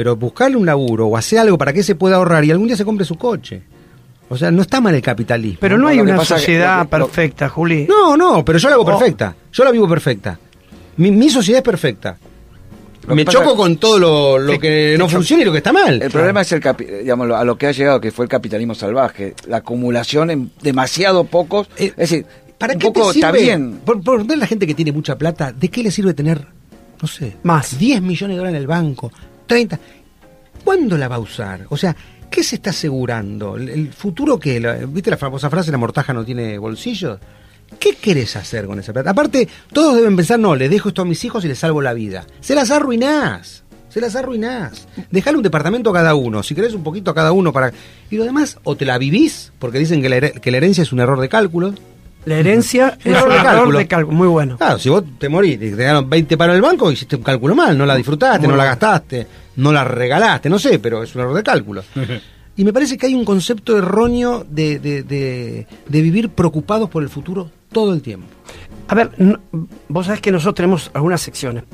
[0.00, 2.74] Pero buscarle un laburo o hacer algo para que se pueda ahorrar y algún día
[2.74, 3.60] se compre su coche.
[4.30, 5.58] O sea, no está mal el capitalismo.
[5.60, 7.86] Pero no hay una sociedad lo que- lo- perfecta, Juli.
[7.86, 8.86] No, no, pero yo la hago Oh.
[8.86, 9.36] perfecta.
[9.52, 10.38] Yo la vivo perfecta.
[10.96, 12.16] Mi, mi sociedad es perfecta.
[13.06, 16.00] Lo Me choco con todo lo, lo que no funciona y lo que está mal.
[16.00, 18.74] El problema es el capi- digamos, a lo que ha llegado, que fue el capitalismo
[18.74, 21.68] salvaje, la acumulación en demasiado pocos.
[21.76, 22.24] Eh, es decir,
[22.56, 23.26] ¿Para un qué poco te sirve?
[23.28, 23.80] está bien.
[23.84, 26.46] Por, por ver la gente que tiene mucha plata, ¿de qué le sirve tener,
[27.02, 27.78] no sé, Más.
[27.78, 29.12] 10 millones de dólares en el banco,
[29.50, 29.80] 30?
[30.64, 31.66] ¿Cuándo la va a usar?
[31.70, 31.96] O sea,
[32.30, 33.56] ¿qué se está asegurando?
[33.56, 37.18] ¿El, futuro que ¿Viste la famosa frase, la mortaja no tiene bolsillos?
[37.78, 39.10] ¿Qué querés hacer con esa plata?
[39.10, 41.92] Aparte, todos deben pensar, no, le dejo esto a mis hijos y les salvo la
[41.92, 42.26] vida.
[42.40, 43.64] Se las arruinás.
[43.88, 44.86] Se las arruinás.
[45.10, 46.44] Dejale un departamento a cada uno.
[46.44, 47.72] Si querés un poquito a cada uno para...
[48.08, 50.08] Y lo demás, o te la vivís, porque dicen que
[50.50, 51.74] la herencia es un error de cálculo.
[52.26, 53.78] La herencia es error de error cálculo.
[53.78, 54.16] de cálculo.
[54.16, 54.56] Muy bueno.
[54.58, 57.54] Claro, si vos te morís, te dieron 20 palos en el banco, hiciste un cálculo
[57.54, 61.14] mal, no la disfrutaste, Muy no la gastaste, no la regalaste, no sé, pero es
[61.14, 61.82] un error de cálculo.
[62.56, 67.02] y me parece que hay un concepto erróneo de, de, de- de vivir preocupados por
[67.02, 68.26] el futuro todo el tiempo.
[68.88, 69.38] A ver, no-
[69.88, 71.64] vos sabés que nosotros tenemos algunas secciones.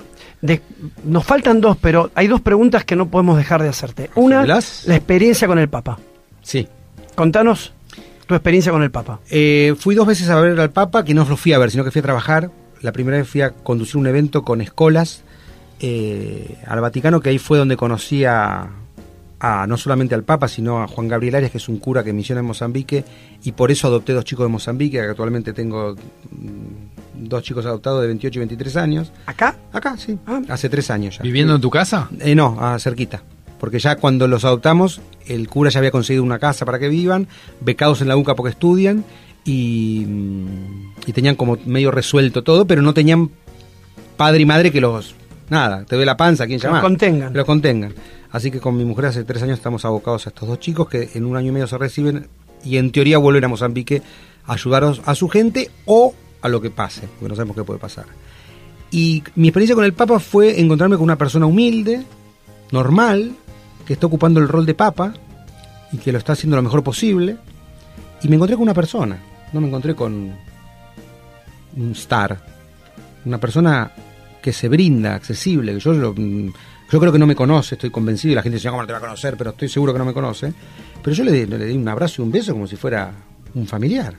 [0.43, 0.61] De-
[1.05, 4.11] nos faltan dos, pero hay dos preguntas que no podemos dejar de hacerte.
[4.15, 4.59] Una, la
[4.95, 5.99] experiencia con el Papa.
[6.43, 6.69] Sí.
[7.17, 7.73] Contanos
[8.27, 9.21] tu experiencia con el Papa.
[9.31, 11.85] Eh, fui dos veces a ver al Papa, que no lo fui a ver, sino
[11.85, 12.51] que fui a trabajar.
[12.83, 15.23] La primera vez fui a conducir un evento con escolas
[15.81, 18.69] eh, al Vaticano, que ahí fue donde conocí a,
[19.41, 22.13] a no solamente al Papa, sino a Juan Gabriel Arias, que es un cura que
[22.13, 23.05] misiona en Mozambique,
[23.45, 28.01] y por eso adopté dos chicos de Mozambique, que actualmente tengo mm, dos chicos adoptados
[28.03, 29.13] de 28 y 23 años.
[29.27, 29.57] ¿Acá?
[29.73, 30.41] Acá, sí, Ah.
[30.49, 31.23] hace tres años ya.
[31.23, 32.09] ¿Viviendo en tu casa?
[32.21, 33.23] Eh, no, a cerquita.
[33.59, 37.27] Porque ya cuando los adoptamos, el cura ya había conseguido una casa para que vivan,
[37.61, 39.05] becados en la UCA porque estudian,
[39.45, 43.31] y, mm, y tenían como medio resuelto todo, pero no tenían
[44.17, 45.15] padre y madre que los...
[45.49, 46.83] Nada, te ve la panza, ¿quién Que los llama?
[46.83, 47.33] contengan.
[47.33, 47.95] Los contengan.
[48.33, 51.11] Así que con mi mujer hace tres años estamos abocados a estos dos chicos que
[51.15, 52.27] en un año y medio se reciben
[52.65, 54.03] y en teoría vuelven a Mozambique
[54.45, 57.79] a ayudar a su gente o a lo que pase, porque no sabemos qué puede
[57.79, 58.07] pasar.
[58.91, 62.03] Y mi experiencia con el Papa fue encontrarme con una persona humilde,
[62.73, 63.33] normal,
[63.87, 65.15] que está ocupando el rol de Papa
[65.93, 67.37] y que lo está haciendo lo mejor posible.
[68.23, 69.19] Y me encontré con una persona,
[69.53, 70.33] no me encontré con
[71.77, 72.39] un star.
[73.25, 73.93] una persona
[74.43, 76.53] que se brinda, accesible, que yo mm,
[76.91, 78.93] yo creo que no me conoce, estoy convencido, y la gente dice, ¿cómo no te
[78.93, 79.37] va a conocer?
[79.37, 80.53] Pero estoy seguro que no me conoce.
[81.03, 83.13] Pero yo le, le di un abrazo y un beso como si fuera
[83.55, 84.15] un familiar.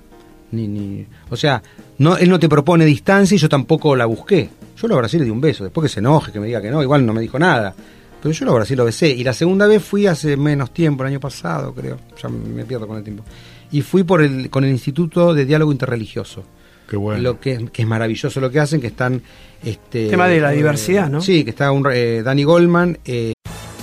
[0.51, 1.61] Ni, ni, o sea,
[1.97, 4.49] no, él no te propone distancia y yo tampoco la busqué.
[4.75, 5.63] Yo lo abracé y le di un beso.
[5.63, 7.73] Después que se enoje, que me diga que no, igual no me dijo nada.
[8.21, 9.09] Pero yo lo abracé y lo besé.
[9.09, 11.97] Y la segunda vez fui hace menos tiempo, el año pasado, creo.
[12.21, 13.23] Ya me pierdo con el tiempo.
[13.71, 16.43] Y fui por el, con el Instituto de Diálogo Interreligioso.
[16.89, 17.21] Qué bueno.
[17.21, 19.21] Lo que, que es maravilloso lo que hacen, que están...
[19.63, 21.19] Este, Tema de la eh, diversidad, ¿no?
[21.19, 23.33] Sí, que está un, eh, Danny Goldman, eh,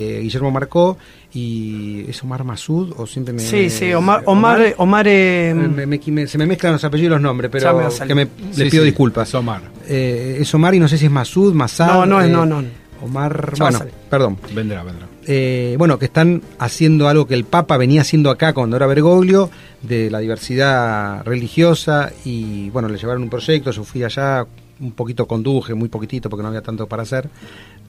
[0.00, 0.98] eh, Guillermo Marcó
[1.32, 3.38] y es Omar Masud o siempre me...
[3.38, 7.14] Sí, sí, Omar, Omar, Omar, eh, me- me- me- se me mezclan los apellidos y
[7.14, 9.28] los nombres, me pero que me, Sí, le pido sí, disculpas.
[9.28, 9.62] es Omar.
[9.86, 11.86] Eh, es Omar y no sé si es Masud, Masad.
[11.86, 12.64] No, no eh, no, no.
[13.02, 13.78] Omar, bueno,
[14.10, 14.36] perdón.
[14.52, 15.06] Vendrá, vendrá.
[15.28, 19.48] Eh, bueno, que están haciendo algo que el Papa venía haciendo acá cuando era Bergoglio,
[19.82, 24.44] de la diversidad religiosa, y bueno, le llevaron un proyecto, yo fui allá,
[24.80, 27.28] un poquito conduje, muy poquitito porque no había tanto para hacer,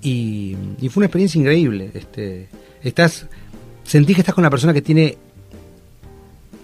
[0.01, 1.91] y, y fue una experiencia increíble.
[1.93, 2.47] Este,
[2.83, 3.27] estás,
[3.83, 5.17] sentís que estás con la persona que tiene,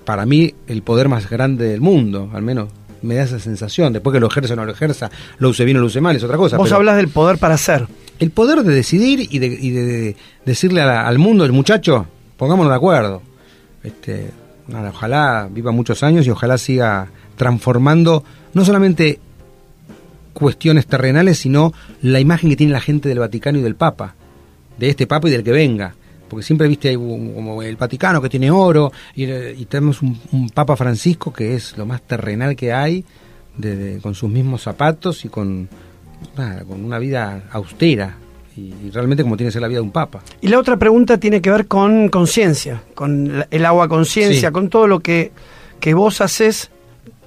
[0.05, 2.69] para mí, el poder más grande del mundo, al menos
[3.01, 5.09] me da esa sensación, después que lo ejerce o no lo ejerza,
[5.39, 6.57] lo use bien o lo use mal, es otra cosa.
[6.57, 7.87] vos pero- hablas del poder para hacer.
[8.19, 10.15] el poder de decidir y de, y de- de
[10.45, 12.05] decirle la- al mundo, el muchacho,
[12.37, 13.21] pongámonos de acuerdo.
[13.83, 14.29] Este,
[14.67, 19.19] nada, ojalá viva muchos años y ojalá siga transformando no solamente
[20.33, 24.15] cuestiones terrenales, sino la imagen que tiene la gente del Vaticano y del Papa,
[24.77, 25.93] de este Papa y del que venga.
[26.29, 30.75] Porque siempre viste como el Vaticano que tiene oro y, y tenemos un, un Papa
[30.77, 33.03] Francisco que es lo más terrenal que hay,
[33.57, 35.67] de- de- con sus mismos zapatos y con,
[36.37, 38.15] nada, con una vida austera
[38.55, 40.21] y, realmente como tiene que ser la vida de un Papa.
[40.39, 44.53] Y la otra pregunta tiene que ver con conciencia, con el agua conciencia, Sí.
[44.53, 45.31] con todo lo que,
[45.81, 46.69] que vos haces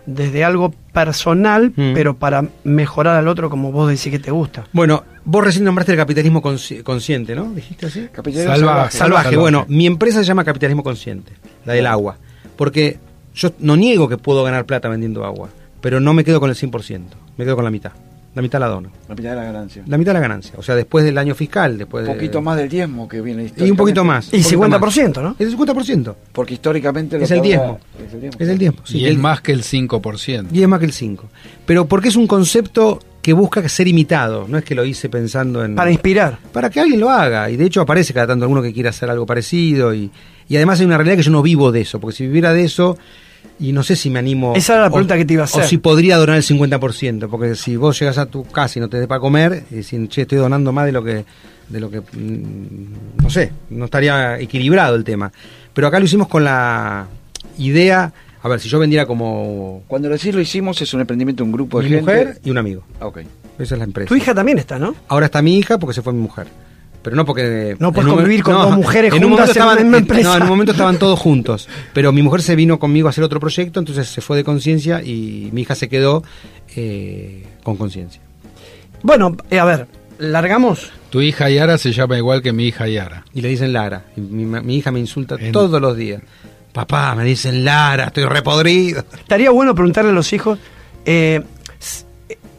[0.06, 1.92] desde algo personal, Mm.
[1.94, 4.64] pero para mejorar al otro como vos decís que te gusta.
[4.72, 7.44] Bueno, vos recién nombraste el capitalismo consci- consciente, ¿no?
[7.52, 8.08] ¿Dijiste así?
[8.12, 8.96] Capitalismo Salva- salvaje.
[8.98, 9.22] Salvaje.
[9.24, 9.36] Salvaje.
[9.36, 11.32] Bueno, mi empresa se llama Capitalismo Consciente,
[11.64, 12.16] la del agua.
[12.56, 12.98] Porque
[13.34, 15.48] yo no niego que puedo ganar plata vendiendo agua,
[15.80, 17.92] pero no me quedo con el 100%, me quedo con la mitad.
[18.34, 18.90] La mitad la dono.
[19.08, 19.82] La mitad de la ganancia.
[19.86, 20.54] La mitad de la ganancia.
[20.56, 22.14] O sea, después del año fiscal, después Un de...
[22.16, 24.32] poquito más del diezmo que viene Y un poquito más.
[24.32, 25.36] Y un poquito 50%, ¿no?
[25.38, 26.14] Es el 50%.
[26.32, 27.78] Porque históricamente lo Es el diezmo.
[28.04, 28.40] Es el diezmo.
[28.40, 28.80] Es el diezmo.
[28.84, 30.48] sí, y es el- más que el 5%.
[30.52, 31.28] Y es más que el 5.
[31.64, 35.64] Pero porque es un concepto que busca ser imitado, no es que lo hice pensando
[35.64, 35.74] en...
[35.74, 36.38] Para inspirar.
[36.52, 37.48] para que alguien lo haga.
[37.50, 39.94] Y de hecho aparece cada tanto alguno que quiera hacer algo parecido.
[39.94, 40.10] Y,
[40.48, 42.64] y además hay una realidad que yo no vivo de eso, porque si viviera de
[42.64, 42.98] eso,
[43.58, 44.54] y no sé si me animo...
[44.56, 45.64] Esa era la o- pregunta que te iba a hacer.
[45.64, 48.88] O si podría donar el 50%, porque si vos llegas a tu casa y no
[48.88, 51.24] te dé para comer, y decís, che, estoy donando más de lo que...
[51.68, 55.32] De lo que mm, no sé, no estaría equilibrado el tema.
[55.72, 57.06] Pero acá lo hicimos con la
[57.58, 61.42] idea, a ver, si yo vendiera como Cuando lo decís lo hicimos es un emprendimiento
[61.42, 62.02] de un grupo de mi gente.
[62.12, 62.82] mujer y un amigo.
[63.00, 63.18] Ah, ok.
[63.58, 64.08] Esa es la empresa.
[64.08, 64.94] Tu hija también está, ¿no?
[65.08, 66.48] Ahora está mi hija porque se fue mi mujer.
[67.04, 67.76] Pero no porque...
[67.78, 70.28] No puedes un convivir con dos mujeres en un juntas la estaban, en- empresa.
[70.30, 71.68] No, en un momento estaban todos juntos.
[71.92, 75.02] Pero mi mujer se vino conmigo a hacer otro proyecto, entonces se fue de conciencia
[75.02, 76.24] y mi hija se quedó
[76.74, 78.22] eh, con conciencia.
[79.02, 79.86] Bueno, eh, a ver,
[80.18, 80.90] largamos.
[81.10, 83.24] Tu hija Yara se llama igual que mi hija Yara.
[83.34, 84.04] Y le dicen Lara.
[84.16, 86.22] Y mi, hija me insulta En- todos los días.
[86.72, 89.04] Papá, me dicen Lara, estoy repodrido.
[89.16, 90.58] Estaría bueno preguntarle a los hijos,
[91.04, 91.42] eh,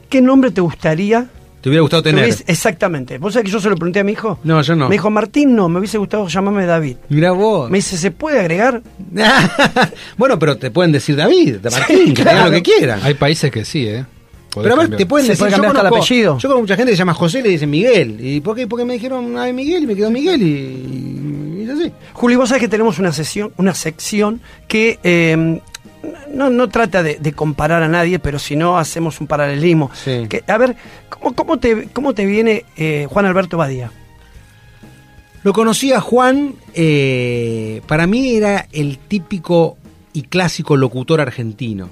[0.08, 1.26] ¿qué nombre te gustaría?
[1.66, 2.26] ¿Te hubiera gustado tener?
[2.26, 3.18] hubiese- exactamente.
[3.18, 4.38] ¿Vos sabés que yo se lo pregunté a mi hijo?
[4.44, 4.88] No, yo no.
[4.88, 6.98] Me dijo, Martín, no, me hubiese gustado llamarme David.
[7.10, 7.72] Mira vos.
[7.72, 8.84] Me dice, ¿se puede agregar?
[10.18, 12.46] bueno, pero te pueden decir David, Martín, claro.
[12.46, 13.00] lo que quieran.
[13.04, 14.06] Hay países que sí, ¿eh?
[14.52, 14.98] Podés Pero a ver, cambiar.
[15.00, 16.38] te pueden decir puede yo cambiar hasta el conozco- apellido.
[16.38, 18.18] Yo conozco mucha gente que se llama José y le dicen Miguel.
[18.22, 18.68] ¿Y por qué?
[18.68, 21.92] Porque me dijeron una vez Miguel y me quedó Miguel y, y es así.
[22.14, 25.60] Juli, vos sabés que tenemos una sesión, una sección que eh,
[26.32, 29.92] no, no trata de, de comparar a nadie, pero si no hacemos un paralelismo.
[29.94, 30.28] Sí.
[30.28, 30.76] Que, a ver,
[31.10, 33.92] ¿cómo, cómo, te, ¿cómo te viene eh, Juan Alberto Badía?
[35.44, 39.78] Lo conocí a Juan, eh, para mí era el típico
[40.12, 41.90] y clásico locutor argentino.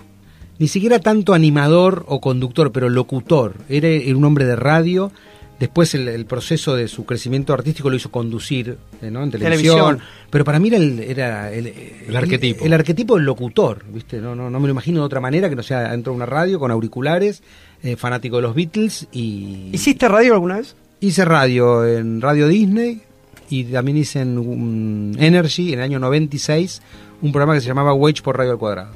[0.57, 3.55] Ni siquiera tanto animador o conductor, pero locutor.
[3.69, 5.11] Era, era un hombre de radio.
[5.59, 9.23] Después el, el proceso de su crecimiento artístico lo hizo conducir eh, ¿no?
[9.23, 9.99] en televisión, Televisión.
[10.29, 11.67] Pero para mí era el, era el,
[12.07, 12.65] El arquetipo.
[12.65, 14.19] El, arquetipo del locutor, ¿viste?
[14.19, 16.25] No, no, no me lo imagino de otra manera que no sea dentro de una
[16.25, 17.43] radio con auriculares,
[17.83, 19.69] eh, fanático de los Beatles y...
[19.71, 20.75] ¿Hiciste radio alguna vez?
[20.99, 23.01] Hice radio en Radio Disney
[23.49, 26.81] y también hice en um, Energy en el año 96
[27.21, 28.91] un programa que se llamaba Wage por Radio al Cuadrado.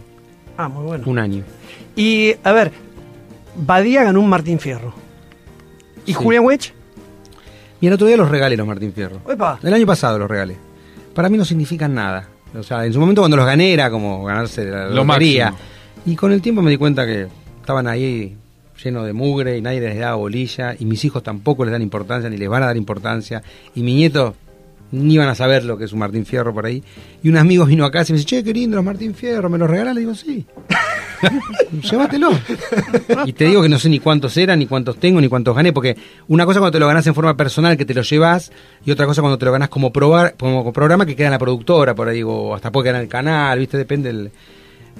[0.57, 1.03] Ah, muy bueno.
[1.05, 1.43] Un año.
[1.95, 2.71] Y, a ver,
[3.55, 5.06] Badía ganó un Martín Fierro.
[6.07, 6.13] ¿Y Sí.
[6.13, 6.73] Julián Wedge?
[7.79, 9.21] Y el otro día los regalé los Martín Fierro.
[9.29, 9.59] Epa.
[9.61, 10.55] El año pasado los regalé.
[11.13, 12.27] Para mí no significan nada.
[12.57, 15.51] O sea, en su momento cuando los gané era como ganarse la Lo lotería.
[15.51, 15.69] máximo.
[16.07, 17.27] Y con el tiempo me di cuenta que
[17.59, 18.35] estaban ahí
[18.83, 20.75] llenos de mugre y nadie les daba bolilla.
[20.79, 23.43] Y mis hijos tampoco les dan importancia ni les van a dar importancia.
[23.75, 24.33] Y mi nieto
[24.91, 26.81] ni van a saber lo que es un Martín Fierro por ahí.
[27.21, 29.57] Y un amigo vino acá y me dice, che, qué lindo los Martín Fierro, ¿me
[29.57, 29.93] los regalas?
[29.93, 30.45] Le digo, sí.
[31.89, 32.29] Llévatelo.
[33.25, 35.73] y te digo que no sé ni cuántos eran, ni cuántos tengo, ni cuántos gané,
[35.73, 35.95] porque
[36.27, 38.51] una cosa cuando te lo ganás en forma personal, que te lo llevas,
[38.85, 41.39] y otra cosa cuando te lo ganás como, probar, como programa que queda en la
[41.39, 43.77] productora, por ahí, o hasta puede quedar en el canal, ¿viste?
[43.77, 44.31] Depende del...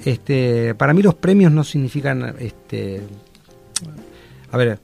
[0.04, 3.00] Este, para mí los premios no significan, este,
[4.52, 4.78] a ver,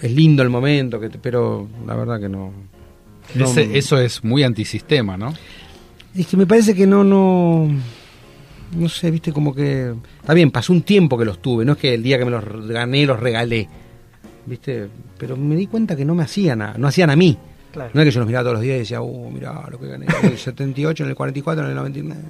[0.00, 2.52] es lindo el momento, que te- pero la verdad que no.
[3.36, 5.32] no- Ese- eso es muy antisistema, ¿no?
[6.14, 7.68] es que me parece que no, no.
[8.76, 9.94] No sé, viste, como que.
[10.20, 12.30] Está bien, pasó un tiempo que los tuve, no es que el día que me
[12.30, 13.68] los gané los regalé.
[14.46, 14.88] ¿Viste?
[15.18, 17.36] Pero me di cuenta que no me hacían a, no hacían a mí.
[17.70, 17.90] Claro.
[17.94, 19.86] No es que yo los miraba todos los días y decía, uh, mirá lo que
[19.86, 22.20] gané en el 78, en el 44, en el 99.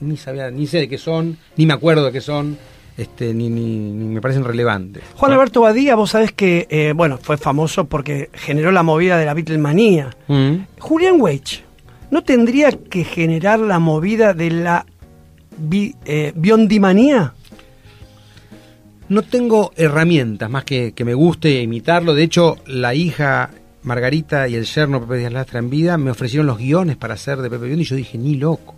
[0.00, 2.56] Ni sabía, ni sé de qué son, ni me acuerdo de qué son,
[2.96, 5.02] este, ni, ni, ni me parecen relevantes.
[5.14, 9.26] Juan Alberto Badía, vos sabés que, eh, bueno, fue famoso porque generó la movida de
[9.26, 10.16] la Beatlemanía.
[10.28, 10.54] Mm.
[10.78, 11.62] Julián Weich,
[12.10, 14.86] ¿no tendría que generar la movida de la
[15.60, 17.34] bi- eh, biondimanía?
[19.08, 22.14] No tengo herramientas más que que me guste imitarlo.
[22.14, 23.50] De hecho, la hija
[23.82, 27.38] Margarita y el yerno Pepe Díaz Lastra en vida me ofrecieron los guiones para hacer
[27.38, 28.74] de Pepe Biondi y yo dije, ni loco.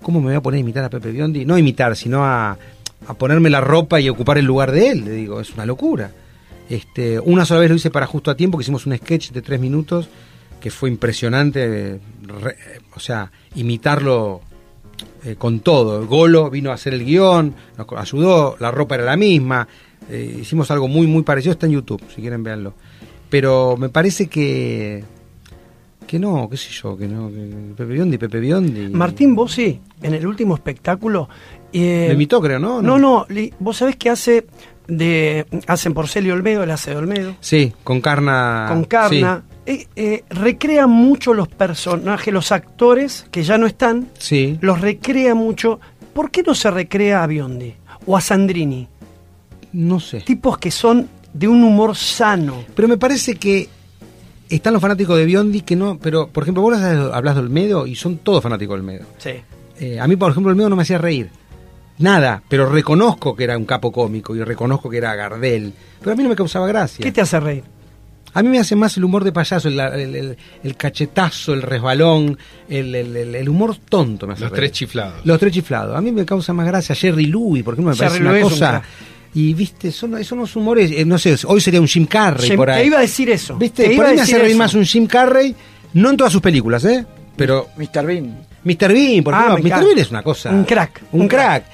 [0.00, 1.44] ¿Cómo me voy a poner a imitar a Pepe Biondi?
[1.44, 2.56] No a imitar, sino a,
[3.06, 5.04] a ponerme la ropa y ocupar el lugar de él.
[5.04, 6.10] Le digo, es una locura.
[6.70, 9.42] Este, una sola vez lo hice para justo a tiempo, que hicimos un sketch de
[9.42, 10.08] tres minutos
[10.58, 12.00] que fue impresionante.
[12.22, 12.56] re-
[12.94, 14.40] o sea, imitarlo
[15.24, 16.06] eh, con todo.
[16.06, 19.66] Golo vino a hacer el guion, nos ayudó, la ropa era la misma.
[20.08, 21.52] eh, hicimos algo muy, muy parecido.
[21.52, 22.74] Está en YouTube, si quieren verlo.
[23.28, 25.04] Pero me parece que.
[26.06, 27.28] Que no, qué sé yo, que no.
[27.28, 28.88] Que Pepe Biondi, Pepe Biondi.
[28.88, 31.28] Martín Bossi, en el último espectáculo...
[31.72, 32.82] eh, Lo imitó, creo, ¿no?
[32.82, 33.26] No, no,
[33.60, 34.46] vos sabés que hace
[34.88, 38.66] de hacen por Celio Olmedo, él hace de Olmedo, Sí, con Carna.
[38.68, 44.58] con Carna, eh, eh, recrea mucho los personajes, los actores que ya no están, Sí.
[44.60, 45.78] los recrea mucho.
[46.12, 47.74] ¿Por qué no se recrea a Biondi
[48.06, 48.88] o a Sandrini?
[49.72, 50.20] No sé.
[50.22, 52.64] Tipos que son de un humor sano.
[52.74, 53.68] Pero me parece que
[54.48, 55.98] están los fanáticos de Biondi que no.
[55.98, 59.06] Pero, por ejemplo, vos hablas hablas de Olmedo y son todos fanáticos de Olmedo.
[59.18, 59.30] Sí.
[59.78, 61.30] Eh, a mí, por ejemplo, Olmedo no me hacía reír.
[61.98, 65.72] Nada, pero reconozco que era un capo cómico y reconozco que era Gardel.
[66.00, 67.02] Pero a mí no me causaba gracia.
[67.04, 67.62] ¿Qué te hace reír?
[68.34, 71.62] A mí me hace más el humor de payaso, el, el- el- el cachetazo, el
[71.62, 74.60] resbalón, el, el- el- el humor tonto me hace Los reír.
[74.60, 75.24] tres chiflados.
[75.26, 75.96] Los tres chiflados.
[75.96, 78.82] A mí me causa más gracia Jerry Louis, porque me Jerry parece una Louis cosa.
[79.34, 82.56] Y viste, son, son unos humores, eh, no sé, hoy sería un Jim Carrey Jim-
[82.56, 82.80] por ahí.
[82.82, 83.56] te iba a decir eso.
[83.56, 85.54] Viste, te por ahí me hace reír más un Jim Carrey,
[85.94, 87.04] no en todas sus películas, ¿eh?
[87.36, 88.04] Pero Mr.
[88.06, 88.46] Bean.
[88.64, 88.92] Mr.
[88.92, 89.84] Bean, por Ah, ejemplo, me Mr.
[89.86, 90.50] Bean es una cosa.
[90.50, 91.64] Un crack, Un, un crack.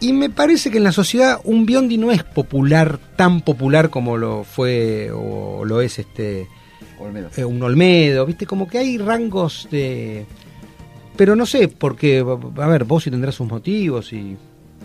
[0.00, 4.16] Y me parece que en la sociedad un Biondi no es popular, tan popular como
[4.16, 6.46] lo fue o lo es este
[6.98, 7.28] Olmedo.
[7.36, 8.46] eh, un Olmedo, ¿viste?
[8.46, 10.24] Como que hay rangos de.
[11.16, 12.24] Pero no sé, porque,
[12.56, 14.36] a ver, vos sí tendrás sus motivos y.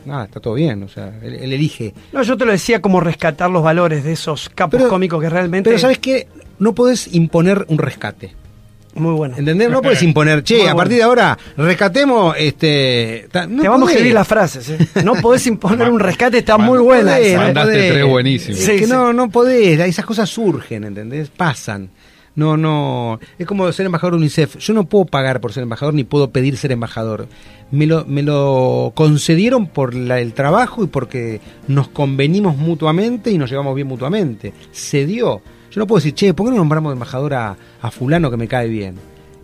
[0.05, 1.93] Nada, está todo bien, o sea, él, él elige.
[2.13, 5.30] No, yo te lo decía como rescatar los valores de esos capos Pero- cómicos que
[5.30, 5.70] realmente.
[5.70, 6.28] Pero ¿sabes qué?
[6.59, 8.34] No podés imponer un rescate.
[8.95, 9.35] Muy bueno.
[9.37, 9.69] ¿Entendés?
[9.69, 10.77] No puedes imponer, che, Muy a bueno.
[10.77, 13.27] partir de ahora rescatemos este.
[13.31, 14.69] ta- no Te vamos a escribir las frases.
[14.69, 14.77] ¿eh?
[15.03, 17.11] No podés imponer un rescate, está muy buena.
[17.15, 17.45] podés, esa, ¿eh?
[17.45, 17.91] Mandaste podés.
[17.93, 18.59] tres buenísimos.
[18.59, 18.91] Es Sí, que sí.
[18.91, 21.29] no, no podés, esas cosas surgen, ¿entendés?
[21.29, 21.89] Pasan.
[22.35, 23.19] No, no.
[23.39, 24.57] Es como ser embajador de UNICEF.
[24.57, 27.27] Yo no puedo pagar por ser embajador ni puedo pedir ser embajador.
[27.71, 33.37] Me lo, me lo concedieron por la- el trabajo y porque nos convenimos mutuamente y
[33.37, 34.53] nos llevamos bien mutuamente.
[34.71, 35.41] Se dio.
[35.76, 38.38] Yo no puedo decir, che, ¿por qué no nombramos de embajador a, a Fulano que
[38.38, 38.95] me cae bien?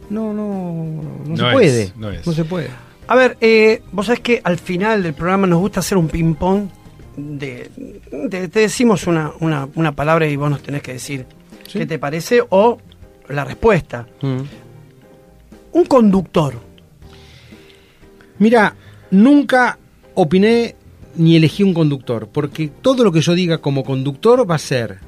[0.10, 1.92] No, no, no, No se es, puede.
[1.98, 2.24] no es.
[2.24, 2.70] se puede.
[3.08, 6.68] A ver, eh, vos sabés que al final del programa nos gusta hacer un ping-pong.
[7.18, 7.70] De,
[8.30, 11.26] de- te decimos una, una, una palabra y vos nos tenés que decir
[11.68, 11.80] Sí.
[11.80, 12.78] qué te parece o
[13.28, 14.08] la respuesta.
[14.22, 14.40] Mm.
[15.74, 16.54] Un conductor.
[18.40, 18.76] Mira,
[19.12, 19.78] nunca
[20.16, 20.76] opiné
[21.16, 25.00] ni elegí un conductor, porque todo lo que yo diga como conductor va a ser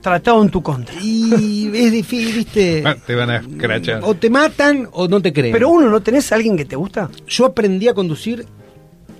[0.00, 0.94] tratado en tu contra.
[1.00, 2.82] Y es difícil, ¿viste?
[2.86, 4.00] Ah, Te van a escrachar.
[4.04, 5.52] O te matan o no te creen.
[5.52, 7.08] Pero uno, ¿no tenés a alguien que te gusta?
[7.26, 8.46] Yo aprendí a conducir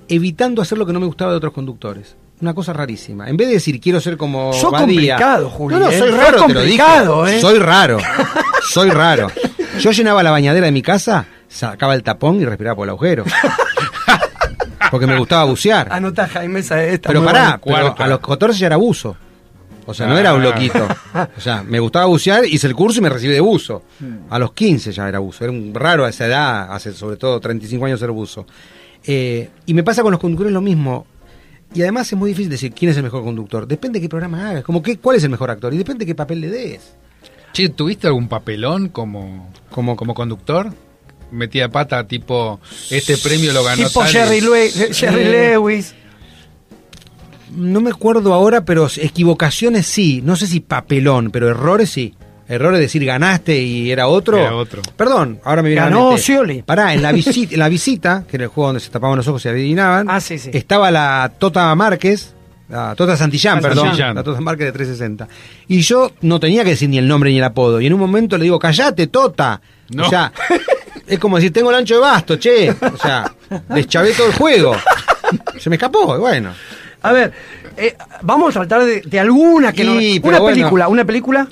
[0.08, 2.16] evitando hacer lo que no me gustaba de otros conductores.
[2.40, 3.28] Una cosa rarísima.
[3.28, 5.98] En vez de decir quiero ser como Badía- complicado, Juli, No, no, ¿eh?
[5.98, 6.78] soy raro, te lo dije.
[6.78, 7.40] complicado, ¿eh?
[7.40, 7.98] Soy raro.
[8.70, 9.28] soy raro.
[9.80, 13.24] Yo llenaba la bañadera de mi casa, sacaba el tapón y respiraba por el agujero.
[14.90, 15.88] Porque me gustaba bucear.
[15.92, 17.08] Anotá, Jaime, esa esta.
[17.08, 19.16] Pero pará, pero a los 14 ya era buzo.
[19.88, 20.86] O sea, no era un loquito.
[21.34, 23.82] O sea, me gustaba bucear, hice el curso y me recibí de buzo.
[24.28, 25.44] A los 15 ya era buzo.
[25.44, 28.46] Era un raro a esa edad, hace sobre todo 35 años ser buzo.
[29.06, 31.06] Eh, y me pasa con los conductores lo mismo.
[31.72, 33.66] Y además es muy difícil decir quién es el mejor conductor.
[33.66, 36.06] Depende de qué programa hagas, como que, cuál es el mejor actor y depende de
[36.06, 36.94] qué papel le des.
[37.54, 40.70] Che, ¿tuviste algún papelón como, como, como conductor?
[41.30, 42.60] Metía pata tipo,
[42.90, 45.94] este premio lo ganó Tipo Jerry, Lewis.
[47.52, 50.22] No me acuerdo ahora, pero equivocaciones sí.
[50.24, 52.14] No sé si papelón, pero errores sí.
[52.48, 54.38] Errores decir ganaste y era otro.
[54.38, 54.80] Era otro.
[54.96, 56.16] Perdón, ahora me viene a la Ganó.
[56.16, 56.62] Scioli.
[56.62, 59.28] Pará, en la, visita, en la visita, que era el juego donde se tapaban los
[59.28, 60.50] ojos y adivinaban, Ah, sí, sí.
[60.54, 62.34] estaba la Tota Márquez,
[62.70, 64.14] la Tota Santillán, perdón, Santillán.
[64.16, 65.28] la Tota Márquez de 360.
[65.68, 67.82] Y yo no tenía que decir ni el nombre ni el apodo.
[67.82, 69.60] Y en un momento le digo, callate, Tota.
[69.90, 70.06] No.
[70.06, 70.32] O sea,
[71.06, 72.70] es como decir, tengo el ancho de basto, che.
[72.70, 73.30] O sea,
[73.68, 74.74] deschavé todo el juego.
[75.58, 76.54] Se me escapó, y bueno.
[77.02, 77.32] A ver,
[77.76, 79.84] eh, vamos a tratar de, de alguna que.
[79.84, 80.54] Y, Una bueno.
[80.56, 81.46] película, una película.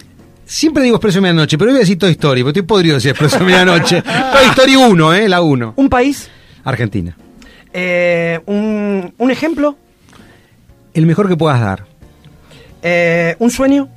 [0.45, 2.93] Siempre digo Expreso de Medianoche, pero hoy voy a decir Toy Story, porque estoy podrido
[2.95, 4.03] de decir Expreso de Medianoche.
[4.33, 5.29] Toy Story 1, ¿eh?
[5.29, 5.73] La 1.
[5.77, 6.31] Un país.
[6.65, 7.17] Argentina.
[7.73, 9.77] eh, un, un ejemplo.
[10.95, 11.85] El mejor que puedas dar.
[12.83, 13.89] eh, un sueño.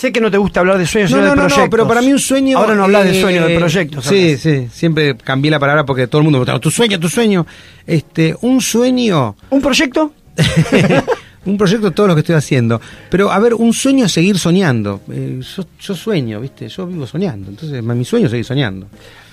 [0.00, 1.64] Sé que no te gusta hablar de sueños, No, sino no, de no, proyectos.
[1.66, 2.56] no, pero para mí un sueño.
[2.56, 4.06] Ahora no hablas de eh, sueños, de proyectos.
[4.06, 4.40] Sí, hablas.
[4.40, 7.46] sí, siempre cambié la palabra porque todo el mundo me preguntaba, tu sueño, tu sueño.
[7.86, 10.14] Este, un sueño, ¿Un proyecto?
[11.44, 12.80] un proyecto todo lo que estoy haciendo.
[13.10, 15.02] Pero, a ver, un sueño es seguir soñando.
[15.12, 16.66] Eh, yo, yo sueño, ¿viste?
[16.68, 17.50] Yo vivo soñando.
[17.50, 18.86] Entonces, mi sueño es seguir soñando.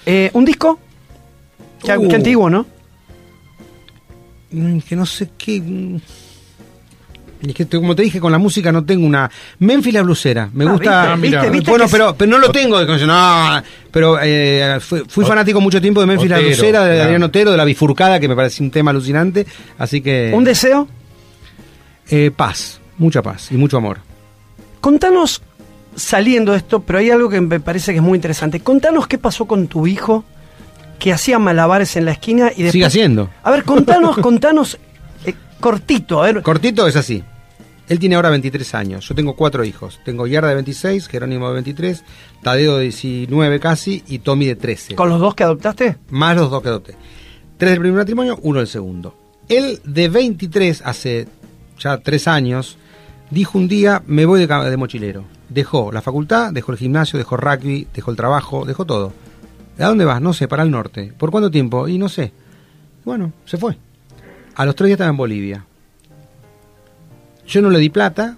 [0.05, 0.79] Eh, ¿Un disco?
[1.81, 2.09] Qué, Uh.
[2.09, 2.65] qué antiguo, ¿no?
[4.51, 5.61] Mm, que no sé qué.
[7.45, 9.29] Es que como te dije con la música no tengo una
[9.59, 12.83] Memphis la blusera me Ah, gusta viste, viste, viste bueno pero pero no lo tengo
[12.83, 13.61] no
[13.91, 17.01] pero eh, fui, fanático mucho tiempo de Memphis la blusera de.
[17.01, 19.45] Adrián Otero de la bifurcada que me parece un tema alucinante
[19.77, 20.87] así que ¿Un deseo?
[22.09, 23.99] eh, paz mucha paz y mucho amor
[24.81, 25.41] Contanos,
[25.95, 28.59] saliendo de esto, pero hay algo que me parece que es muy interesante.
[28.61, 30.23] Contanos qué pasó con tu hijo
[30.99, 32.71] que hacía malabares en la esquina y después...
[32.73, 34.77] sigue haciendo A ver, contanos, contanos,
[35.59, 36.41] cortito, a ver.
[36.41, 37.23] cortito es así
[37.89, 41.53] él tiene ahora 23 años yo tengo cuatro hijos tengo Yarda de 26 Jerónimo de
[41.55, 42.03] 23
[42.43, 45.97] Tadeo de 19 casi y Tommy de 13 ¿Con los dos que adoptaste?
[46.09, 46.95] más los dos que adopté.
[47.57, 49.15] Tres del primer matrimonio, uno del segundo.
[49.49, 51.27] Él de 23, hace
[51.79, 52.77] ya tres años,
[53.31, 55.23] dijo un día, me voy de, de mochilero.
[55.49, 59.11] Dejó la facultad, dejó el gimnasio, dejó rugby, dejó el trabajo, dejó todo.
[59.79, 60.21] ¿A dónde vas?
[60.21, 61.13] No sé, para el norte.
[61.17, 61.87] ¿Por cuánto tiempo?
[61.87, 62.31] Y no sé.
[63.03, 63.77] Bueno, se fue.
[64.57, 65.65] A los tres días estaba en Bolivia.
[67.45, 68.37] Yo no le di plata,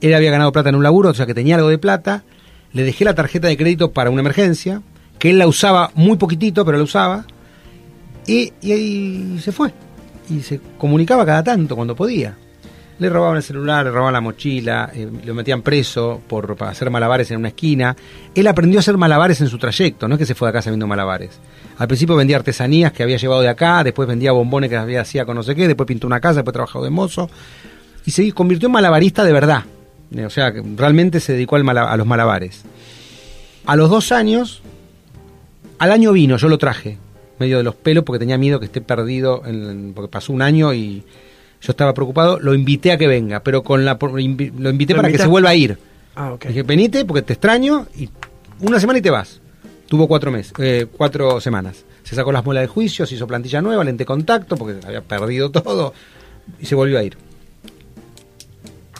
[0.00, 2.24] él había ganado plata en un laburo, o sea que tenía algo de plata.
[2.72, 4.82] Le dejé la tarjeta de crédito para una emergencia,
[5.20, 7.26] que él la usaba muy poquitito, pero la usaba.
[8.26, 9.72] Y, y ahí se fue.
[10.28, 12.36] Y se comunicaba cada tanto, cuando podía.
[12.98, 16.88] Le robaban el celular, le robaban la mochila, eh, lo metían preso por para hacer
[16.90, 17.96] malabares en una esquina.
[18.34, 20.62] Él aprendió a hacer malabares en su trayecto, no es que se fue de acá
[20.62, 21.40] sabiendo malabares.
[21.78, 25.24] Al principio vendía artesanías que había llevado de acá, después vendía bombones que había hacía
[25.24, 27.28] con no sé qué, después pintó una casa, después trabajó de mozo.
[28.06, 29.64] Y se convirtió en malabarista de verdad.
[30.14, 32.62] Eh, O sea, realmente se dedicó a los malabares.
[33.66, 34.62] A los dos años,
[35.78, 36.98] al año vino, yo lo traje,
[37.38, 40.72] medio de los pelos, porque tenía miedo que esté perdido, en- porque pasó un año
[40.74, 41.02] y
[41.62, 42.38] yo estaba preocupado.
[42.40, 45.50] Lo invité a que venga, pero con la, lo invité ¿Lo para que se vuelva
[45.50, 45.78] a ir.
[46.14, 46.46] Ah, ok.
[46.46, 48.10] Dije, venite porque te extraño y
[48.60, 49.40] una semana y te vas.
[49.86, 51.84] Tuvo cuatro meses, eh, cuatro semanas.
[52.02, 55.50] Se sacó las muelas de juicio, se hizo plantilla nueva, lente contacto, porque había perdido
[55.50, 55.94] todo,
[56.60, 57.16] y se volvió a ir.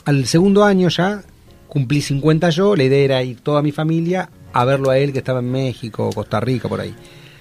[0.05, 1.23] Al segundo año ya
[1.67, 5.19] cumplí 50 yo, la idea era ir toda mi familia a verlo a él que
[5.19, 6.95] estaba en México, Costa Rica, por ahí.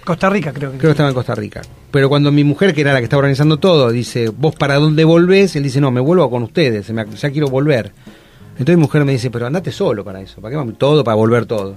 [0.05, 0.79] Costa Rica, creo que.
[0.79, 1.63] Creo que estaba en Costa Rica.
[1.93, 5.05] Pero cuando mi mujer, que era la que estaba organizando todo, dice, ¿vos para dónde
[5.05, 5.55] volvés?
[5.57, 7.93] Él dice, no, me vuelvo con ustedes, me- ya quiero volver.
[8.53, 10.79] Entonces mi mujer me dice, pero andate solo para eso, ¿para qué vamos?
[10.79, 11.77] Todo, para volver todo.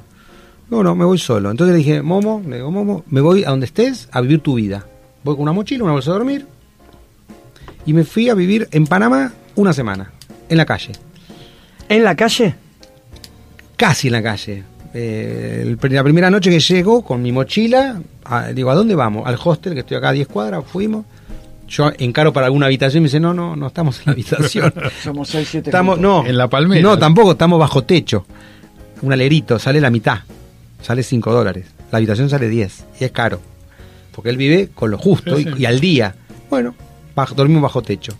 [0.69, 1.51] No, no, me voy solo.
[1.51, 4.55] Entonces le dije, Momo, le digo, Momo, me voy a donde estés a vivir tu
[4.55, 4.85] vida.
[5.23, 6.47] Voy con una mochila, una bolsa de dormir.
[7.85, 10.11] Y me fui a vivir en Panamá una semana,
[10.49, 10.93] en la calle.
[11.87, 12.55] ¿En la calle?
[13.75, 14.63] Casi en la calle.
[14.97, 19.27] Eh, el- la primera noche que llego con mi mochila, a- digo, ¿a dónde vamos?
[19.27, 21.05] Al hostel, que estoy acá a 10 cuadras, fuimos.
[21.67, 24.73] Yo encaro para alguna habitación y me dice, no, no, no estamos en la habitación.
[25.03, 26.81] Somos 6, 7 estamos, no, En la palmera.
[26.81, 28.25] No, tampoco, estamos bajo techo.
[29.01, 30.19] Un alerito, sale la mitad.
[30.81, 31.65] Sale 5 dólares.
[31.91, 32.85] La habitación sale 10.
[33.01, 33.41] Y es caro.
[34.13, 35.61] Porque él vive con lo justo Sí, y, sí.
[35.63, 36.15] y al día.
[36.49, 36.73] Bueno,
[37.15, 38.13] bajo- dormimos bajo techo.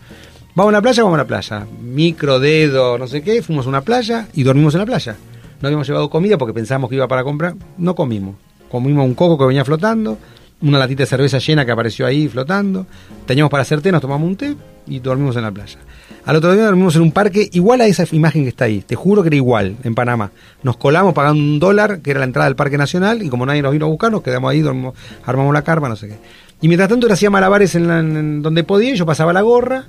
[0.54, 1.66] Vamos a la playa, vamos a la playa.
[1.80, 3.40] Micro, dedo, no sé qué.
[3.42, 5.16] Fuimos a una playa y dormimos en la playa.
[5.60, 7.54] No habíamos llevado comida porque pensamos que iba para comprar.
[7.78, 8.36] No comimos.
[8.70, 10.18] Comimos un coco que venía flotando.
[10.62, 12.86] Una latita de cerveza llena que apareció ahí flotando.
[13.26, 15.78] Teníamos para hacer té, nos tomamos un té y dormimos en la playa.
[16.24, 18.80] Al otro día dormimos en un parque igual a esa imagen que está ahí.
[18.80, 20.30] Te juro que era igual, en Panamá.
[20.62, 23.62] Nos colamos pagando un dólar, que era la entrada del Parque Nacional, y como nadie
[23.62, 24.94] nos vino a buscar, nos quedamos ahí, dormimos,
[25.24, 26.16] armamos la carpa, no sé qué.
[26.62, 29.84] Y mientras tanto él hacía malabares en, la- en donde podía, yo pasaba la gorra,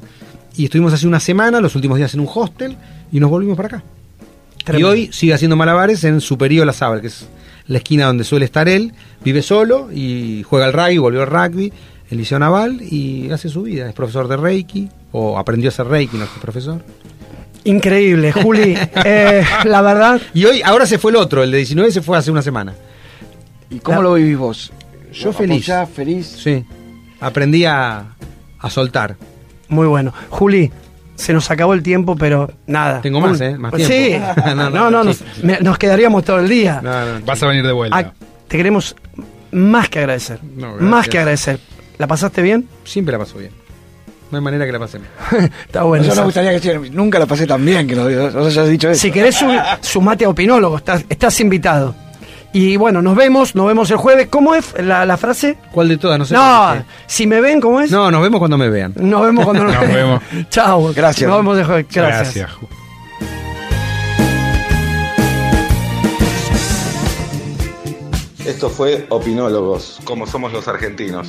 [0.55, 2.75] y estuvimos hace una semana, los últimos días en un hostel,
[3.11, 3.83] y nos volvimos para acá.
[4.67, 4.95] Tremendo.
[4.95, 7.27] Y hoy sigue haciendo malabares en Superior La Sábal, que es
[7.67, 8.93] la esquina donde suele estar él.
[9.23, 11.73] Vive solo y juega al rugby, volvió al rugby,
[12.11, 13.87] el Liceo Naval y hace su vida.
[13.87, 16.83] Es profesor de Reiki, o aprendió a hacer Reiki, no es profesor.
[17.63, 18.77] Increíble, Juli.
[19.05, 22.17] Eh, la verdad, Y hoy, ahora se fue el otro, el de 19 se fue
[22.17, 22.73] hace una semana.
[23.69, 24.71] ¿Y cómo La- lo vivís vos?
[25.13, 25.65] Yo feliz.
[25.65, 26.27] Ya feliz.
[26.41, 26.63] Sí.
[27.19, 28.15] Aprendí a,
[28.59, 29.17] a soltar.
[29.67, 30.13] muy bueno.
[30.29, 30.71] Juli,
[31.17, 33.01] se nos acabó el tiempo, pero nada.
[33.01, 33.57] Tengo más, ¿eh?
[33.57, 33.83] Más Sí.
[33.87, 34.33] tiempo.
[34.45, 35.23] no, No, no, no, nos, sí.
[35.43, 36.79] me- nos quedaríamos todo el día.
[36.81, 38.13] No, no, Vas a venir de vuelta.
[38.47, 38.95] Te queremos
[39.51, 40.39] más que agradecer.
[40.55, 41.59] No, más que agradecer.
[41.97, 42.67] ¿La pasaste bien?
[42.85, 43.51] Siempre la paso bien.
[44.29, 45.51] No hay manera que la pase bien.
[45.65, 46.05] Está bueno.
[46.05, 49.01] Yo me gustaría que nunca la pasé tan bien que nos, hayas dicho eso.
[49.01, 49.47] Si querés, su-
[49.81, 51.95] sumate a Opinólogo, estás, estás invitado.
[52.53, 54.27] Y bueno, nos vemos, nos vemos el jueves.
[54.29, 55.57] ¿Cómo es la, la frase?
[55.71, 56.17] ¿Cuál de todas?
[56.17, 56.33] No sé.
[56.33, 56.83] No, qué.
[57.05, 57.91] si me ven, ¿cómo es?
[57.91, 58.93] No, nos vemos cuando me vean.
[58.95, 60.21] Nos vemos cuando nos, Nos vemos.
[60.49, 60.93] Chao.
[60.93, 61.29] Gracias.
[61.29, 61.85] Nos vemos el jueves.
[61.91, 62.35] Gracias.
[62.35, 62.77] Gracias.
[68.45, 71.27] Esto fue Opinólogos, como somos los argentinos.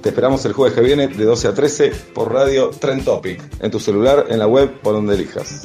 [0.00, 3.72] Te esperamos el jueves que viene de 12 a 13 por radio Trend Topic, en
[3.72, 5.64] tu celular, en la web, por donde elijas.